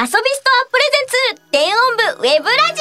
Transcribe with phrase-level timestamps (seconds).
[0.00, 2.80] 遊びストアプレゼンツ電音部ウェブラジ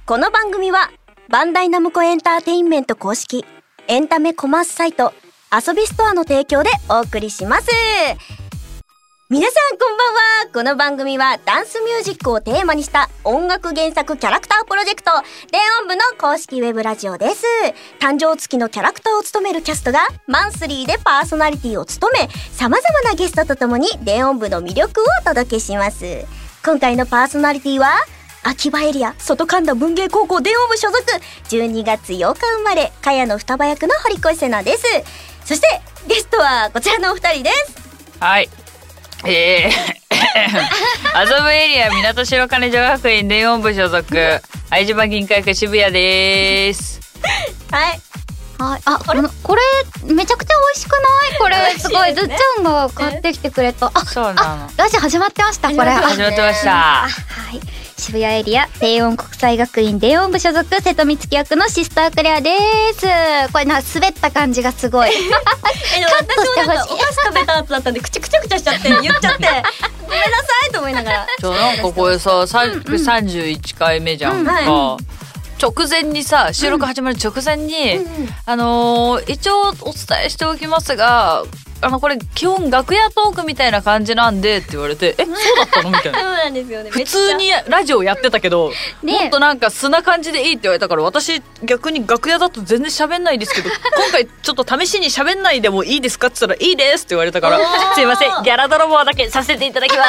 [0.00, 0.90] オこの番組は
[1.28, 3.44] バンダイナムコエンターテインメント公式
[3.86, 5.12] エンタメコマースサイト
[5.52, 7.68] 遊びストアの提供でお送りします。
[9.32, 10.20] 皆さんこんばんは。
[10.52, 15.10] この番組はダンスミュージックをテーマにした音楽原作キャラクタープロジェクト。
[15.50, 17.46] 電音部の公式ウェブラジオです。
[17.98, 26.26] 誕生月のキャラクターを務めるキャストがマンスリーでパーソナリティを務め様々なゲストとともに電音部の魅力をお届けします。
[26.62, 27.88] 今回のパーソナリティは
[28.42, 31.02] 秋葉エリア外神田文芸高校電音部所属
[31.48, 34.84] 12月8日生まれ茅野双葉役の堀越瀬奈です。
[35.46, 37.80] そしてゲストはこちらのお二人です。
[38.20, 38.61] はい。
[39.24, 47.00] えー、 麻布エリア港白金女学院電音部所属愛島銀行区渋谷です。
[47.70, 48.00] はい
[48.58, 49.62] はい、あ、このこれ
[50.04, 50.98] めちゃくちゃ美味しくな
[51.36, 51.38] い？
[51.38, 53.90] これすごいずっちゃんが買ってきてくれた。
[53.92, 54.70] あ、そうなの。
[54.76, 55.68] ラジオ始まってました。
[55.70, 55.90] これ。
[55.90, 56.70] 始まってました。
[56.70, 57.08] は
[57.52, 57.60] い。
[58.02, 62.50] 渋谷エリア低音国際学院低音部所属瀬戸美月役のシスタークレアで
[62.94, 63.06] す。
[63.52, 65.10] これなんか滑った感じがすごい。
[65.30, 69.46] カットしてほしいお菓子食べた後だったんで口くちゃくちゃしちゃって 言っちゃって。
[70.02, 71.26] ごめんなさいと思いながら。
[71.40, 74.52] そうなんかこれさ、三三十一回目じゃんか。
[74.60, 74.96] うん。
[75.62, 78.00] 直前にさ収録始まる直前に、
[78.46, 81.44] あのー一応お伝えしておきますが
[81.82, 85.90] あのこれ基本楽屋トークみたいな感じなんでって言われてえそうだったの？
[85.90, 86.90] みたいそうななんですよね。
[86.90, 89.20] 普通にラジオやってたけど、ね。
[89.22, 97.58] もっとなんか素な感じでいいって言われたから私逆に楽屋だと全然喋んないですけど 今回ちょっと試しに喋んないでもいいですかって言ったらいいですって言われたから
[97.94, 100.04] すいませんギャラ泥棒だけさせていただきま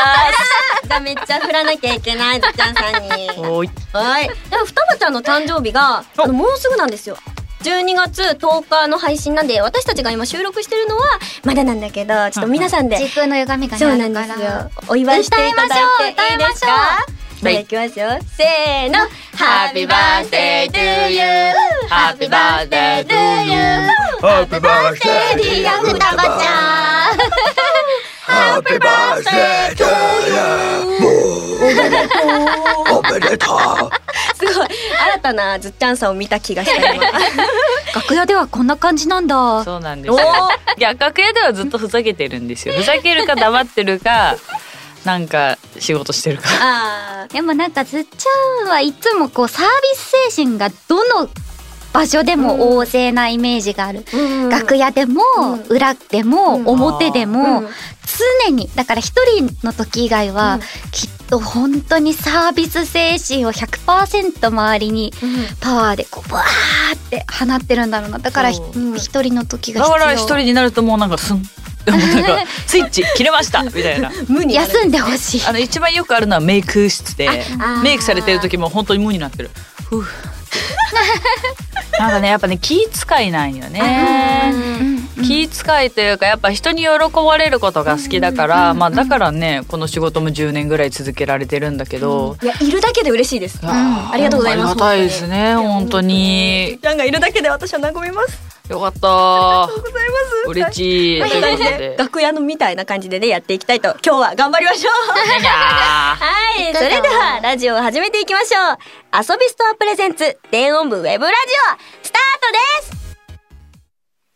[0.88, 3.30] じゃあめっちゃ振らなきゃいけないずっちゃんさんに。
[3.34, 3.70] すおい。
[3.94, 4.30] はい。
[4.50, 7.18] でも双葉ちゃんの誕生日がもうすぐなんですよ
[7.64, 11.03] 12月10日の配信なんで私たちが今収録してるのは
[11.44, 14.25] まだなんだけどちょっと皆さんで時空の歪みがねそうなあるから。
[14.25, 14.72] んですよ。
[14.89, 15.75] お祝いしていただ
[16.09, 16.67] いていいですか？
[17.41, 17.59] 歌いましょう。
[17.59, 18.09] 歌いきますよ。
[18.38, 19.00] せーの。
[19.36, 21.19] Happy birthday to you
[21.89, 23.13] Happy birthday to
[23.44, 23.57] you
[24.22, 27.18] Happy birthday ちゃん
[28.25, 29.84] Happy birthday to
[30.29, 31.03] you
[32.91, 33.57] おめでとう。
[34.35, 37.03] すごい新たなずっちゃんさんを見た気がした今
[37.95, 39.63] 楽屋ではこんな感じなんだ。
[39.63, 40.11] そうなんです。
[40.11, 40.19] よ
[40.78, 42.73] いや楽屋ではずっとふざけてるんですよ。
[42.73, 44.35] ふざけるか黙ってるか
[45.06, 46.44] なんか仕事してるか。
[46.61, 51.29] あでもなんかずっちゃんはいつもこうサービス精神がどの
[51.91, 54.03] 場所でも旺盛なイメージがある。
[54.03, 55.59] ー楽屋でも、うん。
[55.69, 56.67] 裏でも、うん。
[56.67, 57.67] 表でも、うん。
[58.47, 60.61] 常にだから一人の時以外は、うん。
[60.91, 65.12] きっと本当にサービス精神を100%周りに
[65.60, 68.20] パワーでこうバーって放ってるんだろうな。
[68.20, 68.62] だから一
[69.20, 70.00] 人の時がだ必要。
[70.00, 71.42] から一人になるともうなんかスン
[71.86, 74.12] でもなんかスイッチ切れました みたいな。
[74.28, 75.44] 無に休んでほしい。
[75.48, 77.28] あの一番よくあるのはメイク室で
[77.82, 79.50] メイクされてる時も本当に無になってる。
[79.90, 80.06] ふう。
[81.98, 84.52] なんかねやっぱね気遣いなんよね。
[84.54, 93.59] うん気遣いというかやっぱ人に喜ばれることが好きだから、まあだからねこの仕事も10年ぐらい続けられてるんだけど、いやいるだけで嬉しいです。
[93.63, 94.72] あありがとうございます。
[94.72, 96.79] ありがたいですね本当に。
[96.81, 98.53] ちゃんがいるだけで私は和みます。
[98.69, 99.00] よかった。
[99.00, 100.50] ございます。
[100.50, 101.22] 嬉しい。
[101.22, 101.29] うこ
[101.97, 104.94] と楽屋のみたいな感じでねやっていきたいと今日は頑張りましょう。
[104.94, 106.18] は
[106.59, 108.78] い、それではラジオを始めていきましょう。
[109.16, 113.03] 遊びストアプレゼンツ電音部ウェブラジオスタートです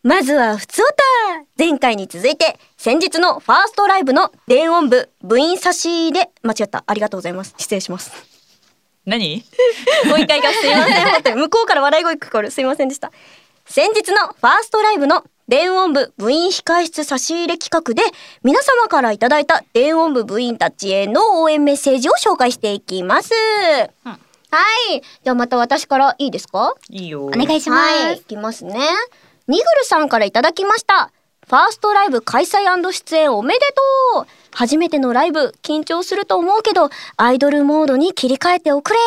[0.02, 0.94] まずはふつおた
[1.58, 6.84] 前回に続いて先日のファーストライブの電音部部員差し入れ間違った。
[6.86, 7.54] ありがとうございます。
[7.58, 8.12] 失礼します。
[9.04, 9.42] 何？
[10.06, 10.86] もう一回がすいま
[11.22, 12.50] せん向こうから笑い声聞こえる。
[12.50, 13.10] すいませんでした。
[13.66, 18.02] 先日のファーストライブの電音部部員控室差し入れ企画で
[18.42, 23.32] 皆様からいただいた電音部部員たちへの応援メッセージを紹介していきます、
[24.04, 24.18] は
[24.90, 25.00] い。
[25.00, 26.74] じゃあまた私からいいですか？
[26.88, 27.26] いいよ。
[27.26, 28.78] お願いします、はい、いきますね。
[29.48, 31.10] ニグルさんからいただきました。
[31.46, 32.58] ファーストライブ開催
[32.92, 33.60] 出演おめで
[34.14, 38.98] とう初めてのライブ、緊張すると思うけど、アイドルモードに切り替えておくれ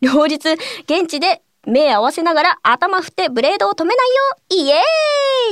[0.00, 0.34] 両日、
[0.82, 4.74] 現地で目合わせながら頭振ってブレードを止めないよイエ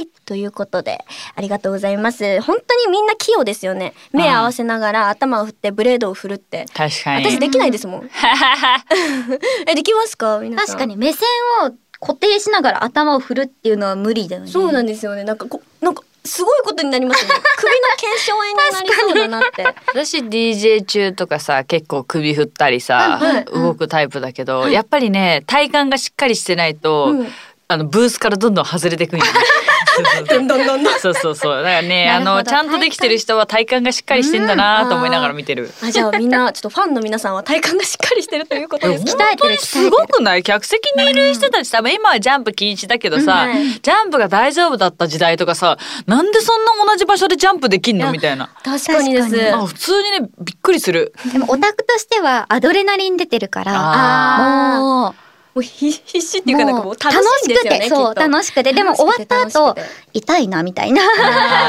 [0.00, 1.04] ーイということで、
[1.36, 2.40] ありがとうございます。
[2.40, 3.92] 本当にみんな器用ですよね。
[4.12, 6.66] 目合わせながら頭を振ってブレードを振るって。
[6.74, 8.10] 確かに私できないですもん。
[9.68, 10.40] え、できますか？
[10.40, 10.66] 皆さん。
[10.66, 11.28] 確かに目線
[11.64, 11.70] を
[12.06, 15.24] 固定しながら頭を振るっていうのは無理だよねそうなんですよね。
[15.24, 17.32] なんかこなんかすごいことになりますね。
[17.58, 19.64] 首の腱鞘炎になりそうだなって。
[19.88, 27.32] 私 DJ 中とかさ結構首振ったりさ、はいはい動くタイプだけど、やっぱりね体幹がしっかりしてないと、うん
[27.68, 29.30] あのブースからどんどん外れてくんよね
[30.28, 30.94] どんどんどんどん。
[31.00, 35.72] そうそうそうだからねあのちゃんとできてる人は体幹がしっかりしてんだなと思いながら見てる。
[35.82, 39.12] あ、じゃあみんな、ちょっとファンの皆さんは体幹がしっかりしてるということですね。
[39.12, 40.42] 鍛えてるするごくない？
[40.42, 48.10] 客席にいる人たち多分今はジャンプ禁止だけどさ、うんジャンプが大丈夫だった時代とかさなんでそんな同じ場所でジャンプできんの？
[48.12, 48.48] みたいな。
[48.64, 49.28] 確かにです。
[49.66, 51.12] 普通にねびっくりする。
[51.32, 55.14] でもオタクとしてはアドレナリン出てるからあーも
[55.56, 57.80] うもう必必死っていうかなんかもう楽楽しいんですよね。
[57.80, 59.74] しくてそう楽しくてでも終わった後
[60.12, 61.02] 痛いなみたいな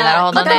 [0.04, 0.52] なるほどね。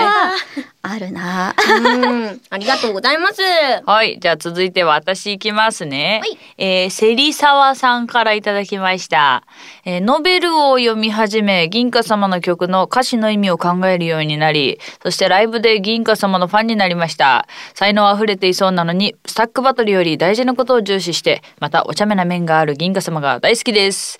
[0.80, 3.42] あるなうん、ありがとうございます。
[3.84, 4.18] はい。
[4.20, 6.20] じゃあ続いては私行きますね。
[6.22, 9.44] はいえー、セリサワさんからいただきました。
[9.84, 17.46] えーノベルを読み始め、銀貨様の曲の歌詞の意味を考えるようになり、そしてライブで銀貨様のファンになりました。
[17.74, 24.18] 才能あふれていそうなのに、スタックバトルより大事なことを重視して、またお茶目な面がある銀貨様が大好きです。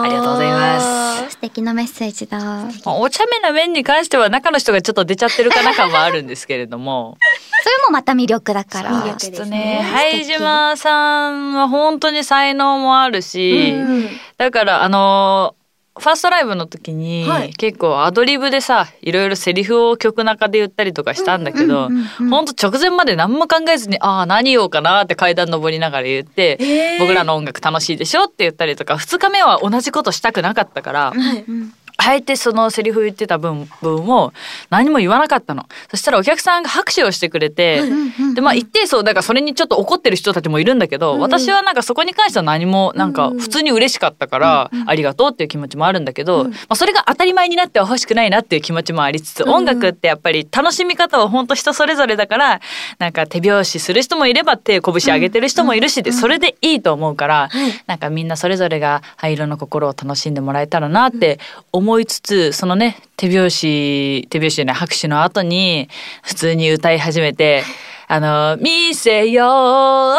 [0.00, 1.30] ありがとうございます。
[1.30, 7.16] 素敵なメッセージだまあお茶目な面に関しては中の人がちょっと出ちゃってるかな感はあるんですけれども。
[7.62, 14.08] それもまた魅力だから魅力ちょっとですね、ねはい島さんは本当に才能もあるし、うん
[14.38, 15.54] だからあの
[16.00, 17.54] ファーストライブの時に、はい。
[17.54, 27.00] 結構アドリブでさいろいろセリフを曲中で言ったりとかしたんだけど、うんうんうんほんと直前まで何も考えずにああ何言おうかなって階段登りながら言って、へー。
[27.00, 31.44] 僕らの音楽楽しいでしょって言ったりとか2日目は同じことしたくなかったから、はい。
[31.46, 34.32] うんあえてそのセリフ言ってた分分を
[34.70, 35.66] 何も言わなかったの。
[35.90, 37.82] そしたらお客さんが拍手をしてくれて、
[38.34, 52.60] でまあ一定数だからそれにちょっと怒ってる人たちもいるんだけど、私はなんかそこに関しては何もなんか普通に嬉しかったから、ありがとうっていう気持ちもあるんだけど、まあそれが当たり前になっては欲しくないなっていう気持ちもありつつ、音楽ってやっぱり楽しみ方は本当人それぞれだから
[52.98, 57.48] なんか手拍子する人もいれば手拳上げてる人もいるしで、それでいいと思うから、
[57.86, 61.38] なんかみんなそれぞれが灰色の心を楽しんでもらえたらなって
[61.72, 65.88] 思いつつ、そのね手拍子手拍子じゃない拍手の後に
[66.22, 67.64] 普通に歌い始めて。
[68.12, 70.14] あの、見せよう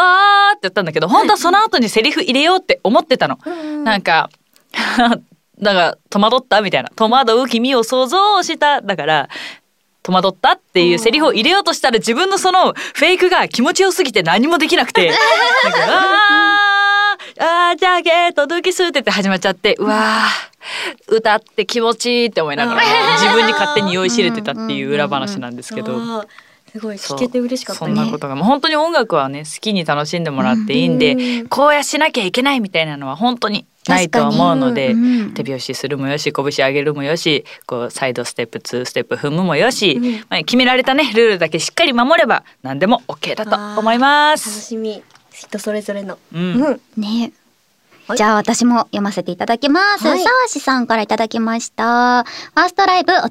[0.52, 3.38] って言ったんだけど、本当はその後にセリフ入れようって思ってたの。
[3.84, 4.30] なんか、
[5.60, 6.88] だから、戸惑ったみたいな。
[6.96, 8.80] 戸惑う君を想像した。
[8.80, 9.28] だから、
[10.02, 15.10] 戸惑ったっていうセリフを入れようとしたら自分のそのフェイクが気持ちよすぎて何もできなくて、
[15.64, 16.61] なんか、あー、
[17.38, 22.82] あー、ジャケットドキスって言って始まっちゃって、うわー、歌って気持ちいいって思いながら、
[23.18, 26.24] 自分に勝手に酔いしれてたっていう裏話なんですけど。
[26.72, 35.34] すごい聞けて嬉しかったそんなことが、もう本当に音楽はね好きに楽しんでもらっていいんで、こうやしなきゃいけないみたいなのは本当にないと思うので、うん。
[35.34, 40.00] 手拍子するもよし拳上げるもよしこうサイドステップ2ステップ踏むもよし、
[40.30, 44.62] まあ、決められたねルールだけしっかり守れば何でも OK だと思いま楽す。
[44.62, 45.02] しみ
[45.46, 47.32] 人それぞれのうんうんね
[48.06, 50.06] はいじゃあ私も読ませていただきます。
[50.06, 52.24] はいさあしさんからいただきました。
[52.24, 53.30] ファーストライブお疲れ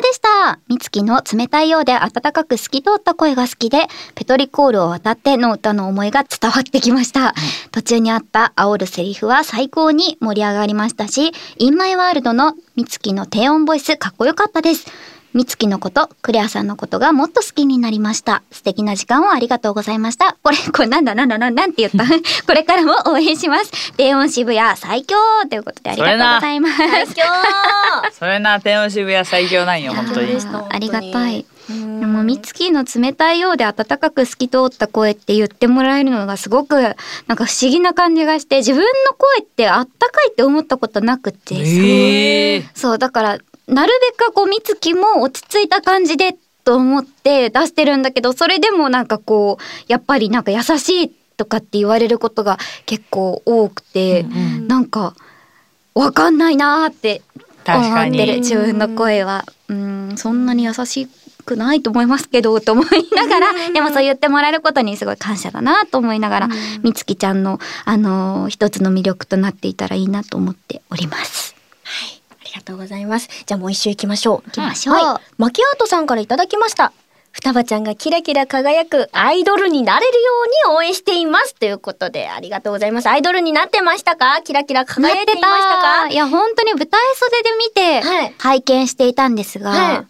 [0.00, 0.60] でした。
[0.68, 7.34] みつきの冷たいようで温かく透き通った声が好きで、ペトリコールを渡っての歌の思いが伝わってきました。
[7.72, 14.86] 途中にあった煽るセリフは最高に盛り上がりましたし、インマイワールドのみつきの低音ボイスかっこよかったです。
[15.34, 18.42] みつきのこと、クレアさんのことがもっと好きになりました。
[18.50, 20.36] 素敵な時間をありがとうございました。
[20.42, 22.04] これ、これなんだなんだなんだなんて言った？
[22.46, 23.92] これからも応援します。
[23.96, 25.16] 低音渋谷最強
[25.48, 26.76] ということでありがとうございます。
[26.76, 27.22] 最強
[28.12, 30.36] それな天音渋谷最強なんよ本当に
[30.70, 31.46] ありがたい。
[31.70, 38.84] うんでも、みつきの冷たいようで温かく透き通った声って言ってもらえるのがすごく、なんか不思議な感じがして、自分の
[39.16, 41.54] 声ってあったかいって思ったことなくて。
[41.54, 43.38] えーそう、だから、
[43.68, 55.14] なるべくこう、みつきも落ち着いた感じでと思って出してるんだけど、それでもなんかこう、やっぱりなんか優しいとかって言われることが結構多くて、うんなんか、
[55.94, 57.22] わかんないなーって
[57.66, 58.40] 思ってるに。
[58.40, 59.44] 自分の声は。
[59.68, 61.08] うん、そんなに優し
[61.44, 66.48] くないと思いますけど、と思いながら、でもそう言ってもらえることにすごい感謝だなと思いながら、
[66.82, 71.51] みつきちゃんの、あのー一つの魅力となっていたらいいなと思っております。
[72.52, 73.28] ありがとうございます。
[73.46, 74.48] じゃあもう一周行きましょう。
[74.48, 74.94] 行きましょう。
[74.96, 76.92] はい、マキアートさんからいただきました。
[77.32, 80.30] 双葉ちゃんがキラキラ輝くアイドルになれるよ
[80.68, 81.54] うに応援しています。
[81.54, 83.06] ということでありがとうございます。
[83.08, 84.42] アイドルになってましたか？
[84.44, 85.48] キラキラ輝いていました
[85.80, 86.08] か？
[86.10, 90.06] いや、本当に舞台袖で見てはい、拝見していたんですが、はい。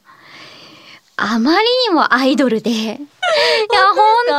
[1.16, 2.98] あまりにもアイドルで、 いや、本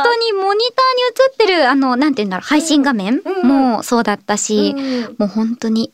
[0.04, 5.02] 当にモニターに映ってる、あの、なんて言うんだろう、配信画面うんもそうだったし、うん。
[5.16, 5.90] もう本当に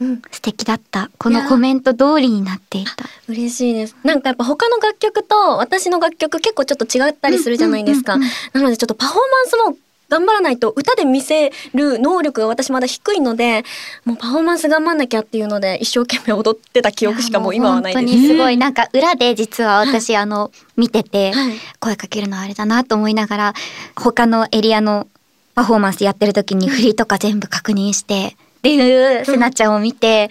[0.00, 1.10] うん素敵だった。
[1.18, 2.92] このコメント通りになっていた。
[3.28, 3.96] 嬉しいです。
[4.04, 8.18] なんかやっぱ他の楽曲と私の楽曲結構ちょっと違ったりするじゃないですか。
[8.52, 9.76] なのでちょっとパフォーマンスも
[10.08, 13.64] 頑張らないと歌で見せる能力が私まだ低いので
[14.04, 23.54] もうパフォーマンス頑張んなきゃっていうので一生懸命踊ってた記憶しかもう今はないですすごいなんか裏で実は私、あの見てて、はい声かけるのはあれだなと思いながら
[23.96, 25.08] 他のエリアの
[25.54, 28.36] パフォーマンスやってる時に振りとか全部確認して
[28.74, 30.30] っていうせなちゃんを見て、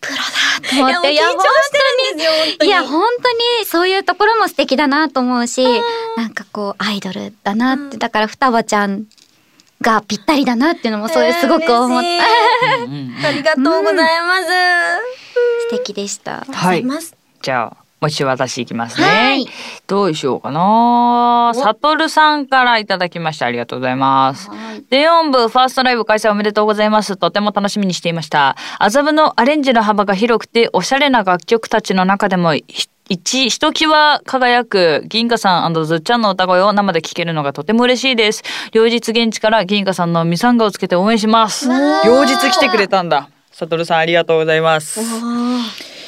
[0.00, 0.22] プロだ
[0.68, 1.78] と思っていや緊張して
[2.10, 2.70] るんですよ本当に。
[2.70, 3.30] いや本当
[3.60, 5.64] にそういうところも素敵だなと思うし
[6.16, 9.04] なんかこうアイドルだなって、だから双葉ちゃん
[9.80, 14.46] がぴったりだなっていうのもそういうすごく思った、ありがとうございます、
[15.70, 16.44] 素敵でした。
[16.48, 16.80] はい。
[16.80, 17.16] います。
[17.42, 19.06] じゃあもう一度私いきますね。
[19.06, 19.46] はい
[19.86, 21.52] どうしようかな。
[21.54, 23.46] サトルさんからいただきました。
[23.46, 24.50] ありがとうございます。
[24.90, 27.16] 電音部ファーストライブ開催おめでとうございます。
[27.16, 28.56] とても楽しみにしていました。
[28.80, 38.42] 麻布のアレンジの幅が広くて、おしゃれな楽曲たちの中でも、ひ一、ひときわ輝く銀河さんずっちゃんの歌声を生で聴けるのがとても嬉しいです。
[38.72, 41.68] 両日現地から銀河さんのミサンガをつけて応援します。
[42.04, 43.28] 両日来てくれたんだ。
[43.52, 45.00] サトルさんありがとうございます。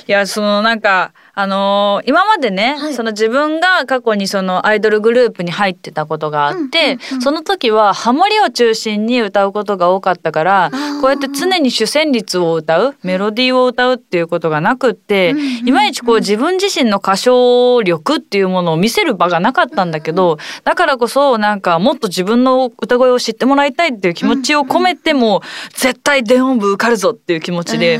[0.06, 2.94] いや、そのなんか、あのー今までね、はい。
[2.94, 27.98] その自分が過去にそのアイドルグループに入ってたことがあって、その時はハモリを中心に歌うことが多かったから、こうやって常に主旋律を歌う、メロディーを歌うっていうことがなくって、いまいちこう自分自身の歌唱力っていうものを見せる場がなかったんだけど、だからこそなんかもっと自分の歌声を知ってもらいたいっていう気持ちを込めても、絶対電音部受かるぞっていう気持ちで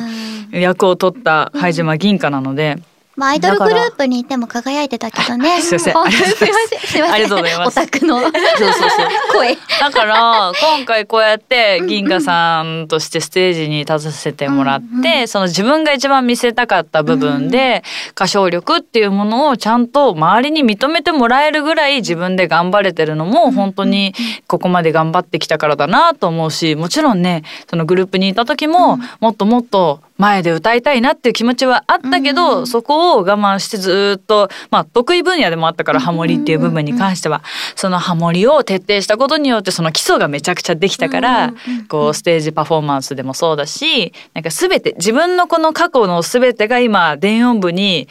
[0.52, 2.78] 役を取った灰島銀貨なので、
[3.16, 5.60] まあ、アイドルグループにいても輝いてたけどね。
[5.60, 7.12] すいません本当 ありがとうございますすいません。
[7.12, 9.08] ありがとうございますオタクのそうそうそう。
[9.32, 9.58] 声。
[9.80, 24.14] だから今回こうやって銀河さんとしてステージに立たせてもらって、その自分が一番見せたかった部分で歌唱力っていうものをちゃんと周りに認めてもらえるぐらい自分で頑張れてるのも本当に
[24.46, 37.42] ここまで頑張ってきたからだなと思うしもちろんねそのグループにいた時ももっともっと前で歌いたいなっていう気持ちはあったけど、そこを我慢してずっとまあ得意分野でもあったからハモリっていう部分に関しては。
[37.76, 41.52] そのハモリを徹底したことによってその基礎がめちゃくちゃできたから、
[41.88, 48.08] こうステージパフォーマンスでもそうだしなんか全て自分のこの過去の全てが今電音部に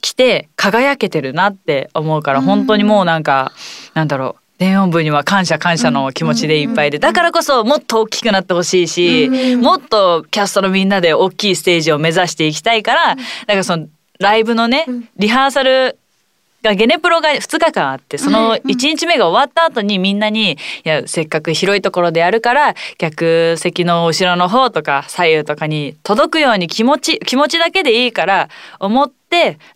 [0.00, 3.52] 来て輝けてるなって思うから本当にもうなんか
[3.94, 13.16] なんだろう電音部には感謝感謝の気持ちでいっぱいでだからこそもっと大きくなってほしいしもっとキャストのみんなで大きいステージを目指していきたいから
[13.48, 13.88] なんかその
[14.20, 15.98] ライブのねリハーサル
[16.62, 20.52] がゲネプロが2日間あってその1日目が終わった後にみんなに
[20.86, 29.21] 「いやせっかく広いところでやるから客席の後ろの方とか左右とかに届くように気持ち気持ちだけでいいから思って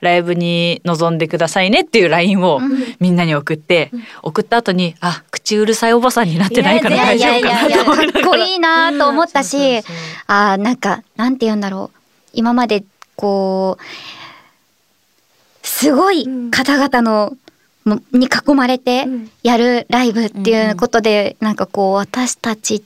[0.00, 2.60] ライブに臨んでくださいね」っていう LINE を
[3.00, 3.90] みんなに送って
[4.22, 9.78] 送った後に「あ口うるさいおばさんになってないから大丈夫かな」と思いながらかっこいいなと思ったし、
[10.26, 11.98] あーなんか、なんて言うんだろう。
[12.32, 12.84] 今まで、
[13.14, 17.36] こう、すごい方々の、
[17.84, 19.30] もに囲まれてん。
[19.42, 22.82] やるライブっていうことで、なんかこう、私たちっ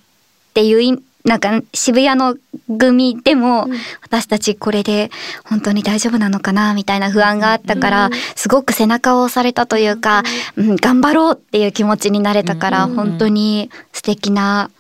[0.55, 2.37] ていうい、なんか渋谷の
[2.79, 3.69] 組でも、
[4.03, 5.11] 私たちこれで
[5.45, 10.23] 本当に大丈夫なのかなみたいな不安があったから、すごく背中を押されたというか、
[10.57, 14.71] うん、頑張ろうっていう気持ちになれたから、本当に素敵な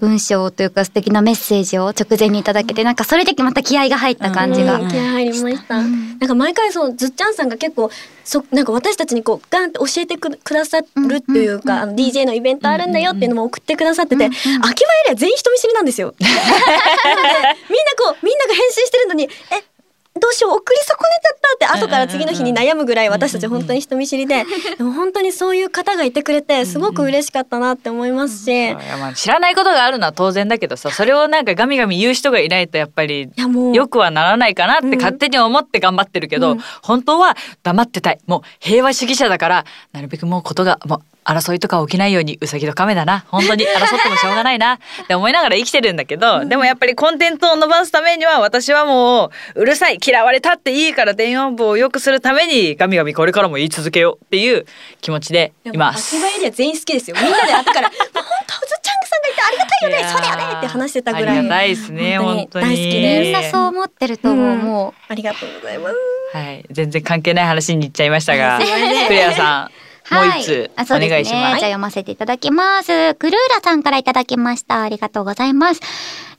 [0.00, 4.80] 文章というか素敵なメッセージを直前にいただけて、なんかそれでまた気合が入った感じが。
[4.80, 4.88] うん。
[4.88, 5.82] 気合入りました。
[5.82, 7.90] なんか毎回そうずっちゃんさんが結構
[8.24, 10.86] そなんか私たちにこうガンって教えてくくださる
[11.16, 14.74] っていうか、あの DJ のイベントあるんだよっていうのも送ってくださってて、秋葉エ
[15.08, 16.14] リア全員人見知りなんですよ。
[16.18, 19.73] みんなこうみんなが返信してるのにえ
[20.20, 24.44] どうしよう送り損ねちゃったって後から次の日に悩むぐらい私たち本当に人見知りで、
[24.78, 28.76] でも本当にそういう方がいてくれてすごく嬉しかったなって思いますし、
[29.16, 33.28] 知らないことがあるのは当然だけどさそれをなんかガミガミ言う人がいないとやっぱり
[33.72, 38.18] よくはならないかなって勝手に思って頑張ってるけど、本当は黙ってたい。
[38.26, 54.66] もう平和主義者だからなるべくもうことがもう争いとか起きないようにうさぎと亀だな本当に争ってもしょうがないなって思いながら生きてるんだけど、でもやっぱりコンテンツを伸ばすためには私はもううるさい嫌われたっていいから電音部を良くするためにガミガミこれからも言い続けようっていう
[55.00, 56.16] 気持ちでいます。
[56.16, 57.16] 秋葉エリア全員好きですよ。
[57.20, 57.98] みんなで後から、本
[58.46, 61.38] 当ずっちゃんさんがいてありがたいよね、そうだよねって話してたぐらい。
[61.38, 65.12] ありがたいですね本当に大好きですみんなそう思ってると思う、うんもう。
[65.12, 65.96] ありがとうございます。
[66.36, 69.70] はい、全然関係ない話に行っちゃいましたが、クレアさん、
[70.10, 71.58] もう一つあおそうですねじゃあ。
[71.58, 73.14] 読ませていただきます。
[73.14, 74.82] クルーラさんからいただきました。
[74.82, 75.80] ありがとうございます。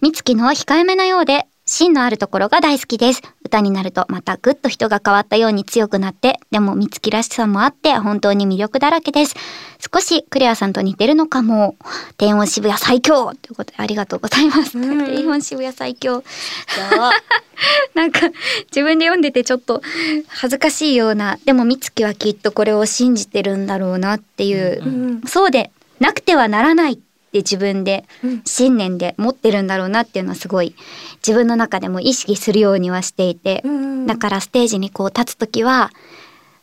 [0.01, 3.24] みつきの控えめなようで、芯のあるところが大好きです。
[3.43, 9.36] 歌になるとまたぐっと人が変わったように強くなって、でもみつきらしさもあって本当に魅力だらけです。
[9.79, 11.75] 少しクレアさんと似てるのかも。
[12.17, 14.77] 低音渋谷最強ということでありがとうございます。
[14.77, 16.24] うん低音渋谷最強。
[17.95, 18.19] なんか
[18.67, 19.81] 自分で読んでてちょっと
[20.27, 27.00] 恥ずかしいような、でも美月はきっとこれを信じてるんだろうなっていう、うんそうでなくてはならない
[27.36, 28.42] って自分でうん。
[28.46, 30.75] 信念で持ってるんだろうなっていうのはすごい
[31.18, 35.92] 自分の中でも意識するようにはしていて、うんだからステージにこう立つ時は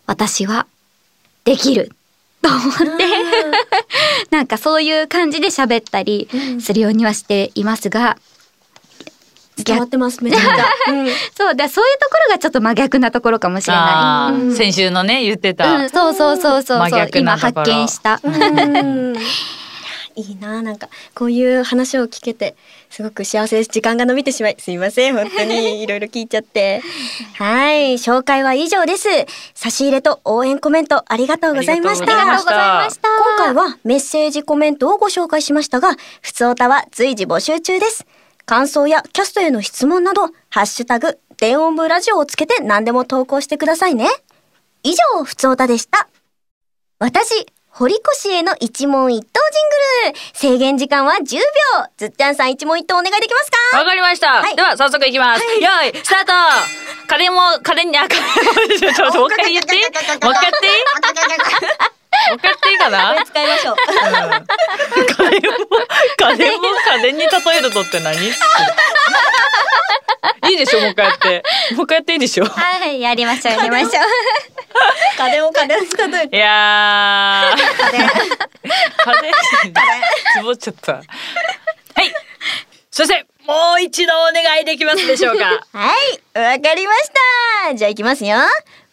[0.06, 0.66] 私は
[1.44, 1.90] できる。
[2.40, 3.04] と思って、
[4.30, 6.28] なんかそういう感じで喋ったり
[6.60, 8.16] するようにはしていますが、
[9.64, 11.08] 伝わってますめちゃめちゃ、うん。
[11.36, 14.56] そうだそういうところがちょっと真逆なところかもしれなあーうん。
[14.56, 15.54] 先週のね言ってい。
[15.54, 18.20] た、うん、そうそうそうそう真そう今発見した。
[20.16, 22.54] うんいいななんかこういう話を聞けて
[22.90, 25.82] すごく幸せです時間が伸びてしまいすいません本当に。
[25.82, 26.82] いろいろ聞いちゃって。
[27.34, 29.08] はい紹介は以上です。
[29.54, 32.20] 差し入れと応援コメントありがとうございました。
[32.20, 33.08] ありがとうございました。
[33.08, 38.06] 今回はメッセージコメントをご紹介しましたがふつおたは随時募集中です。
[38.44, 44.08] 感想やキャストへの質問などハッシュタグ電音部ラジオをつけて何でも投稿してくださいね。
[44.82, 46.08] 以上ふつおたでした。
[46.98, 49.40] 私、堀越への一問一答
[50.04, 50.20] ジングル。
[50.34, 51.40] 制限時間は10秒。
[51.96, 53.78] ずっちゃんさん一問一答お願いできますか？
[53.78, 54.54] わかりました、はい。
[54.54, 55.50] では早速いきます、よ
[55.88, 56.32] いスタート。
[57.06, 60.68] カレーもカレーにあカレーもちょっともう一回言ってもう一回やって
[62.28, 63.14] もう一回やっていいかな？
[63.14, 63.76] これ使いましょう。
[65.16, 66.66] カレーも
[66.96, 67.28] 家電に例
[67.58, 68.16] えるとって何？
[70.50, 71.42] いいでしょもう一回やって。
[71.74, 72.44] もう一回やっていいでしょ？
[72.44, 73.92] はい、やりましょう、やりましょう。
[75.18, 76.36] 家電を家電に例えて。
[76.36, 77.58] いやー。
[77.58, 78.08] 家電。
[78.96, 79.32] カレー
[80.40, 81.04] つぼっちゃったはい
[82.90, 85.94] そしてもう一度お願いできますでしょうかは
[86.36, 87.10] い、わかりまし
[87.68, 87.74] た。
[87.74, 88.36] じゃあ行きますよ。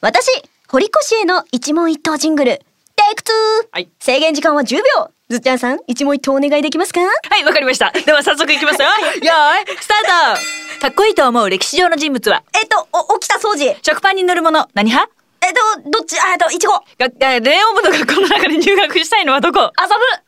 [0.01, 0.27] 私、
[0.67, 2.61] 堀越への一問一答ジングル、
[2.99, 3.69] テイク 2!
[3.71, 4.81] はい制限時間は10秒
[5.29, 6.99] ずっちゃんさん、一問一答お願いできますか？
[6.99, 7.07] は
[7.39, 7.91] い、わかりました。
[7.91, 8.87] では早速いきますよ。
[9.23, 10.35] よーい、スター
[10.75, 12.43] トかっこいいと思う歴史上の人物は？
[12.53, 13.73] えっと、お、起きた掃除。
[13.83, 15.09] 食パンに塗るもの、何派？
[15.41, 16.19] えっと、どっち？
[16.19, 16.73] あえっと、いちご。
[16.73, 19.59] がえレオン部の学校の中に入学したいのはどこ？
[19.59, 19.71] 遊ぶ。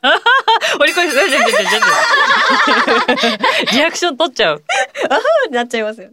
[0.04, 0.22] あはは
[0.80, 4.64] 折り越え、ちょちょちょちょちょリアクション取っちゃう。
[5.10, 6.12] あはなっちゃいますよ。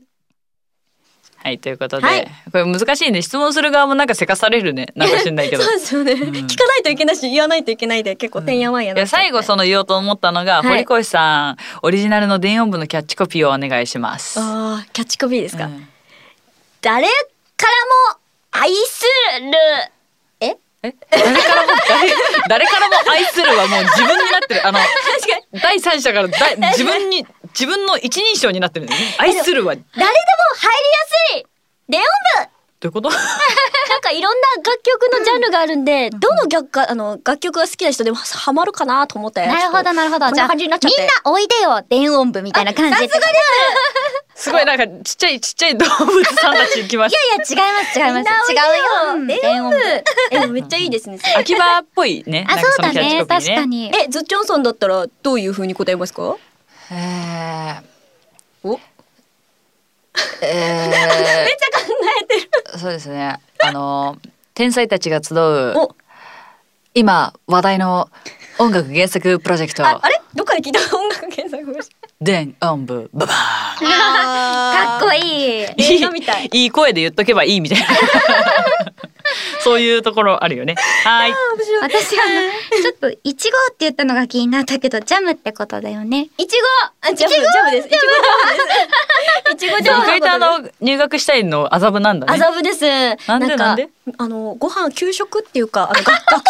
[1.42, 2.30] はい、ということで、はい。
[2.50, 3.22] これ難しいね。
[3.22, 4.88] 質問する側もなんかせかされるね。
[4.96, 5.62] なんか知んないけど。
[5.78, 10.84] そうですよね、聞かないといけないし、言わないといけないで、結構てんやわんやいやなっちゃって最後その言おうと思ったのが、はい。
[10.84, 14.40] 堀越さん、オリジナルの電音部のキャッチコピーをお願いします。
[14.40, 15.66] ああ、キャッチコピーですか。
[15.66, 15.88] うん。
[16.80, 17.12] 誰か
[17.66, 18.20] らも
[18.50, 19.04] 愛す
[19.40, 19.50] る。
[20.40, 20.56] え？
[20.82, 20.94] え？
[21.10, 21.72] 誰からも？
[21.88, 22.12] 誰？
[22.48, 24.66] 誰からも愛するはもう自分になってる。
[24.66, 24.78] あの
[25.60, 26.36] 第三者からだ
[26.72, 29.16] 自分に自分の一人称になってるんだよね。
[29.18, 29.74] 愛するは。
[29.74, 30.12] 誰でも
[30.56, 31.46] 入りやすい
[31.88, 32.06] 電音
[32.44, 32.48] 部
[32.86, 39.44] いうことなんかいろんな楽曲のジャンルがあるんで、どの楽かあの楽曲が好きな人でもハマるかなと思って。
[39.44, 40.30] なるほど、なるほど。
[40.30, 40.78] じゃあ、みんな
[41.24, 43.08] おいでよ、電音部みたいな感じで。
[43.08, 43.34] さすがで
[44.34, 48.52] す すごいなんかちっちゃいちっちゃい動物さんたち行きましいやいや、違います、違います。
[48.52, 49.14] 違うよ。
[49.14, 49.76] うん電音部。
[50.30, 51.18] え、めっちゃいいですね。
[51.36, 53.26] 秋葉っぽいねあ、そうだね。
[53.28, 53.90] 確かに。
[53.92, 56.36] え、ズッチョンさんだったらどういう風に答えますか？
[56.92, 57.97] えーお
[60.42, 61.86] えめっちゃ考
[62.22, 62.50] えてる。
[62.74, 63.38] ーそうですね。
[63.62, 64.18] あの
[64.54, 65.38] 天才たちが集う
[65.76, 65.96] お、
[66.94, 68.08] 今話題の
[68.58, 69.86] 音楽原作プロジェクト。
[69.86, 70.20] あ、あれ？
[70.34, 70.80] どっかで聞いた。
[70.96, 75.66] 音楽検索をし電音部ババーンかかっこいい。
[75.76, 76.50] 映画みたい。
[76.52, 77.86] いい声で言っとけばいいみたいな
[79.62, 81.34] そういうところあるよねはい。
[81.80, 86.28] 私あの、ちょっと、いちごって言ったのが気になったけど、ジャムってことだよね。
[86.38, 86.56] いち
[87.02, 87.88] ごあ、ジャム、ジャムです。
[87.88, 88.10] いちごジャ
[88.46, 89.52] ムです。
[89.52, 90.04] いちごジャム。
[90.04, 92.84] 意外とあの入学したいの麻布なんだね麻布です。
[93.28, 93.88] なんでかなんで？
[94.18, 96.44] あのご飯給食っていうかあのが 学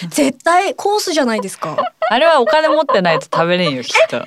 [0.00, 1.76] 食が絶対コースじゃないですか。
[2.10, 4.26] あれはお金持ってないと食べれんよきっと一般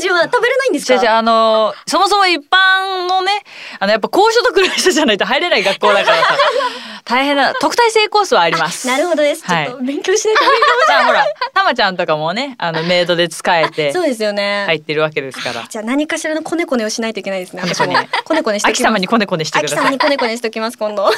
[0.00, 0.98] 人は食べれないんですか？
[0.98, 3.42] じゃあのそもそも一般のね
[3.80, 6.36] あのやっぱ高所得の人じゃないと入れない学校だからさ
[7.04, 9.42] 大変な特待生コースはありますなるほどです。
[9.42, 13.92] ちはいょっと勉強しないと無理かもし じゃあほらたまちゃんとかもねあのメイドで使えれてない。
[13.92, 14.64] そうですよね。
[14.66, 17.62] 入ってるわけですからじゃあ何かしらのコネコネをしないといけないですね。
[17.62, 21.10] コネコネ私もコネコネして秋様にコネコネしてくだ秋様さいにコネコネしておきます今度。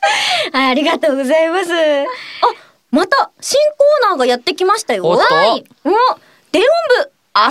[0.52, 1.72] はい、ありがとうございます。
[1.72, 2.06] あ、
[2.90, 5.04] また新コーナーがやってきましたよ。
[5.04, 5.16] は
[5.56, 5.64] い。
[5.84, 5.90] お、
[6.52, 6.68] 電音
[7.04, 7.50] 部遊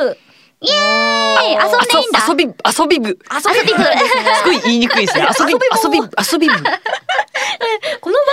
[0.00, 0.18] び部。
[0.62, 2.24] イエーイ遊んでいいんだ？
[2.28, 3.98] 遊び遊び部遊び部で
[4.38, 6.54] すごい言いにくいですね遊び遊び遊び部
[8.00, 8.24] この番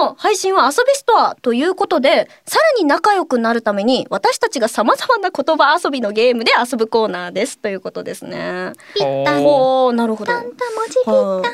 [0.00, 7.58] 組の配信は遊びストアということで、さらに仲良くなるために、私たちが様々な言葉遊びのゲームで遊ぶコーナーです。
[7.58, 8.72] ということですね。
[8.94, 9.42] ピッタン。
[9.42, 10.32] ほー、なるほど。
[10.32, 11.52] タンタ文字ピッタン。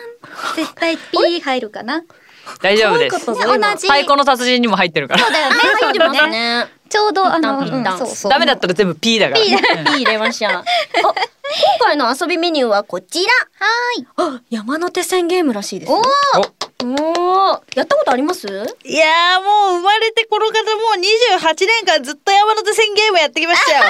[0.57, 2.03] 絶対 P 入るかな？
[2.63, 5.57] 大丈夫です同じ太鼓の達人にも入ってるからそうだよね。
[5.57, 6.67] 入ってますね。
[6.89, 7.83] ちょうどあの。
[8.29, 10.59] ダメだったら全部 P だから P 入れました。
[10.59, 10.65] あ、今
[11.81, 14.25] 回の遊びメニューはこちら。
[14.25, 15.99] はあ、山手線ゲームらしいですよ。
[16.37, 18.47] おーおーやったことあります？
[18.47, 21.01] いやーもう生まれてこの方もう
[21.41, 23.85] 28年間ずっと山手線ゲームやってきましたよ。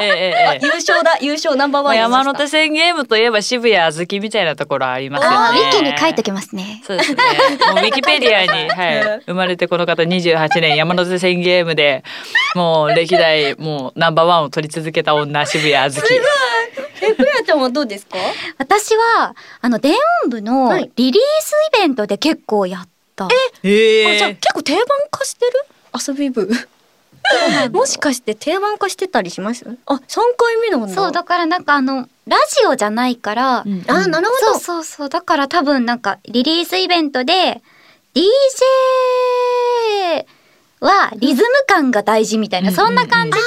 [0.00, 0.14] ええええ
[0.56, 5.60] ええ優勝だ、優勝ナンバーワンです山手線ゲームといえば渋谷あずきみたいなところありますよね。
[5.60, 6.82] ウィキに書いときますね。
[6.84, 7.22] そうですね。
[7.72, 12.04] もうウィキペディアに、はい、生まれてこの方28年山手線ゲームで、
[12.54, 16.04] もう歴代もうナンバーワンを取り続けた女渋谷あずき。
[17.02, 18.16] え、クレアちゃんはどうですか？
[18.58, 23.28] 私は、あの、電音部のはいリリースイベントで結構やった。
[23.62, 25.52] えあじゃあ結構定番化してる？
[26.06, 26.48] 遊び部？
[27.72, 29.64] もしかして定番化してたりします？
[29.86, 30.00] あ、3
[30.36, 30.88] 回目なんだ。
[30.88, 34.58] そう、だからなんかあの、ラジオじゃないから、うんあ、なるほど。
[34.58, 35.08] そうそうそう。
[35.08, 37.62] だから多分なんかリリースイベントで
[38.14, 38.22] DJ
[40.80, 43.38] はリズム感が大事みたいな、うんそんな感じで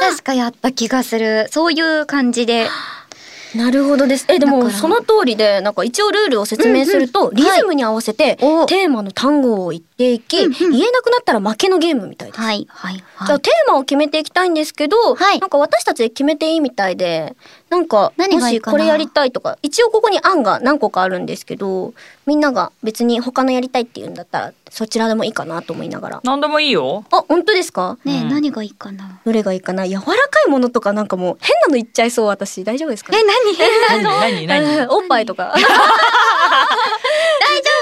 [0.00, 1.48] 確かやった気がする。
[1.50, 2.68] そういう感じで。
[3.54, 4.26] なるほどです。
[4.28, 12.40] え、でもその通りで、なんか一応ルールを説明すると、リズムに合わせて、おテーマの単語を言っていき、うんうん言えなくなったら負けのゲームみたいです。
[12.40, 13.32] はいはいじはい。
[13.32, 17.34] ゃあテーマを決めていきたいんですけど、はいなんか私たちで決めていいみたいで、
[17.70, 21.94] なんか、もしこれやりたいとか、一応ここに案が何個かあるんですけど、
[22.26, 26.20] みんなが別に他のやりたいって言うんだったら、そちらでもいいかなと思いながら。
[26.22, 27.04] なんでもいいよ。
[27.10, 27.96] あ、本当ですか？
[28.04, 29.18] ねえ、うん何がいいかな？
[29.24, 29.88] どれがいいかな？
[29.88, 30.10] 柔らか
[30.46, 32.62] いものとかなんかもう変なの言っちゃいそう私。
[32.64, 33.54] 大丈夫ですかえ、何？
[33.54, 34.46] 変なの何？
[34.46, 35.54] 何何 おっぱいとか。
[35.56, 35.68] 大丈
[37.70, 37.72] 夫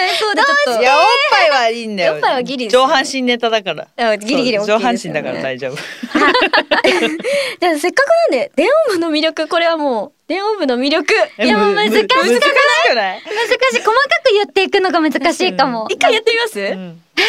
[0.00, 0.80] ゃいそうでちょっと。
[0.82, 2.14] いやおっぱいはいいんだよ。
[2.14, 3.88] おっぱいはギリですよ上ね半身ネタだから。
[3.96, 5.76] あギリギリそう OK 上半身だから大丈夫。
[7.60, 11.14] じゃあせっかくなんで、電音部の魅力、これはもう、電音部の魅力。
[11.38, 12.40] えいやもう難しくない難し
[12.88, 13.22] くない？
[13.22, 13.78] 難しい。
[13.78, 13.92] 細か
[14.24, 15.86] く言っていくのが難しいかも。
[15.90, 17.26] 一回やってみます、一うん回や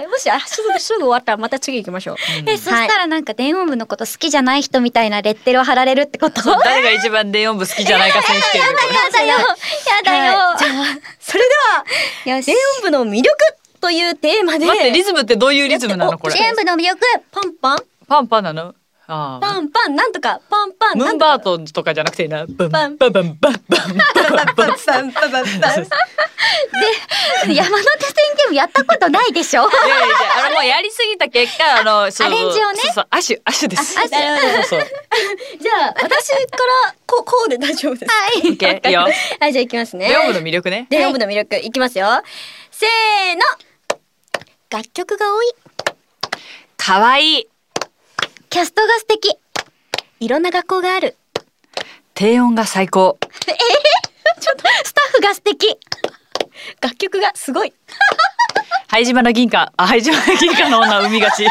[0.00, 2.16] って、もし、あ、すぐ、すぐ終わったらまた次行きましょう。
[2.46, 6.42] え、そしたらなんか電音部のこと好きじゃない人みたいなレッテルを貼られるってこと？
[6.64, 8.66] 誰が一番電音部好きじゃないか選手権 や
[9.12, 9.28] だよ。
[9.28, 10.38] やだよ。
[10.38, 10.72] はいじゃあ、
[11.20, 11.44] それ
[12.24, 13.36] では、よし電音部の魅力
[13.80, 16.34] というテーマで、待ってリズムってどういうリズムなのこれ？
[16.34, 16.98] 電音部の魅力。
[17.30, 18.74] パンパン、パンパンなの？
[19.08, 19.40] ああ。
[19.40, 22.44] パンパン、なんとか、パンパン、ムーンバートとかじゃなくていいな。
[22.46, 24.54] バンバンバンバンバンバンバンバンバン。
[24.54, 25.86] パンパンパンパンパン。
[27.54, 30.06] 山手線ゲームやったことないでしょいやいや
[30.46, 32.10] あのもうやりすぎた結果あのアレン
[32.52, 33.94] ジをねそうアシュアシュです。
[33.94, 36.42] じゃあ、私か
[36.84, 38.12] ら、こう、こうで大丈夫です。
[38.12, 38.92] はい。
[38.92, 39.00] よ。
[39.40, 40.08] はい、じゃあ行きますね。
[40.08, 40.86] 電音部の魅力ね。
[40.90, 42.06] 電音部の魅力、いきますよ。
[42.70, 43.42] せーの
[44.70, 45.46] 楽曲が多い。
[46.76, 47.48] 可愛い
[48.50, 49.36] キャストが素敵。
[50.20, 51.16] いろんな学校がある。
[52.14, 53.18] 低音が最高。
[54.84, 55.78] スタッフが素敵。
[56.80, 57.72] 楽曲がすごい。
[58.88, 61.46] 灰島の銀貨あ灰島の銀貨の女を生みがち。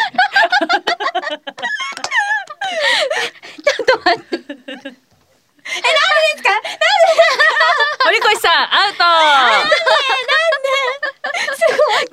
[8.04, 9.04] 堀越さんアウト。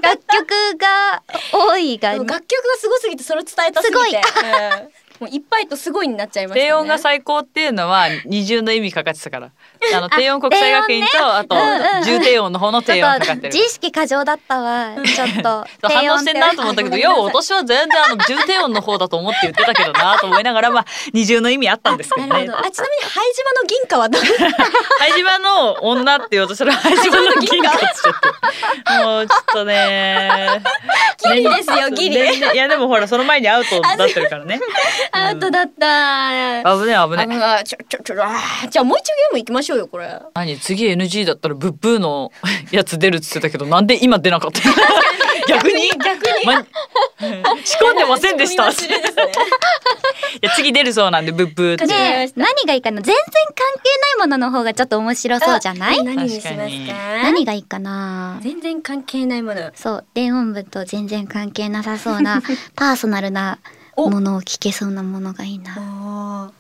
[0.01, 2.13] 楽曲が多いが。
[2.13, 2.41] 楽曲が
[2.79, 4.01] すごすぎてそれを伝えたすぎて。
[4.01, 6.67] すごいうんもういっぱいとすごいになっちゃいました、ね。
[6.67, 9.53] 低音が最高っていうのは二重の意味かかってたから。
[9.95, 11.57] あの低音国際学院と、あと
[12.05, 13.59] 重低音の方の低音かかってる自。
[13.59, 14.95] 意識過剰だったわ。
[15.05, 15.67] ちょっと。
[15.89, 22.33] 反応してんなと思ったけど、いや、私は全然あの重低音の方だと思って言ってたけどなと思いながら、まあ二重の意味あったんですけどね。
[22.35, 22.71] あ、ちなみに灰
[23.35, 24.23] 島の銀貨はどう？
[24.99, 29.05] 灰島の女って言おうとしたら灰島の銀貨ちゃって。
[29.05, 30.63] もうちょっとね。
[31.25, 34.61] ギリですよギリいやでもほらその前にアウトになってるからね。
[35.13, 36.63] アウトだった。
[36.65, 38.15] 危ねえ危ねちょちょちょ
[38.71, 40.21] じゃあもう一度ゲーム行きましょうよこれ。
[40.35, 40.59] 何？
[40.59, 42.33] 次 NG だったらブッブーの
[42.71, 44.61] やつ出るっつってたけどなんで今出なかった
[45.49, 45.89] 逆に？
[45.91, 46.65] 逆に、 ま、
[47.65, 48.69] 仕込んでませんでした。
[48.71, 48.75] い
[50.41, 51.87] や次出るそうなんでブッブーって。
[52.37, 53.03] 何がいいかな？
[53.03, 53.25] 全然関
[53.83, 56.03] 係ないものの方がちょっと面白そうじゃない？
[56.05, 56.55] 何にしますか？
[56.57, 56.87] 確かに
[57.23, 58.39] 何がいいかな？
[58.43, 59.71] 全然関係ないもの。
[59.75, 62.43] そう電音部と全然関係なさそうな
[62.77, 63.59] パーソナルな
[63.97, 66.53] ものを聞けそうなものがいいな。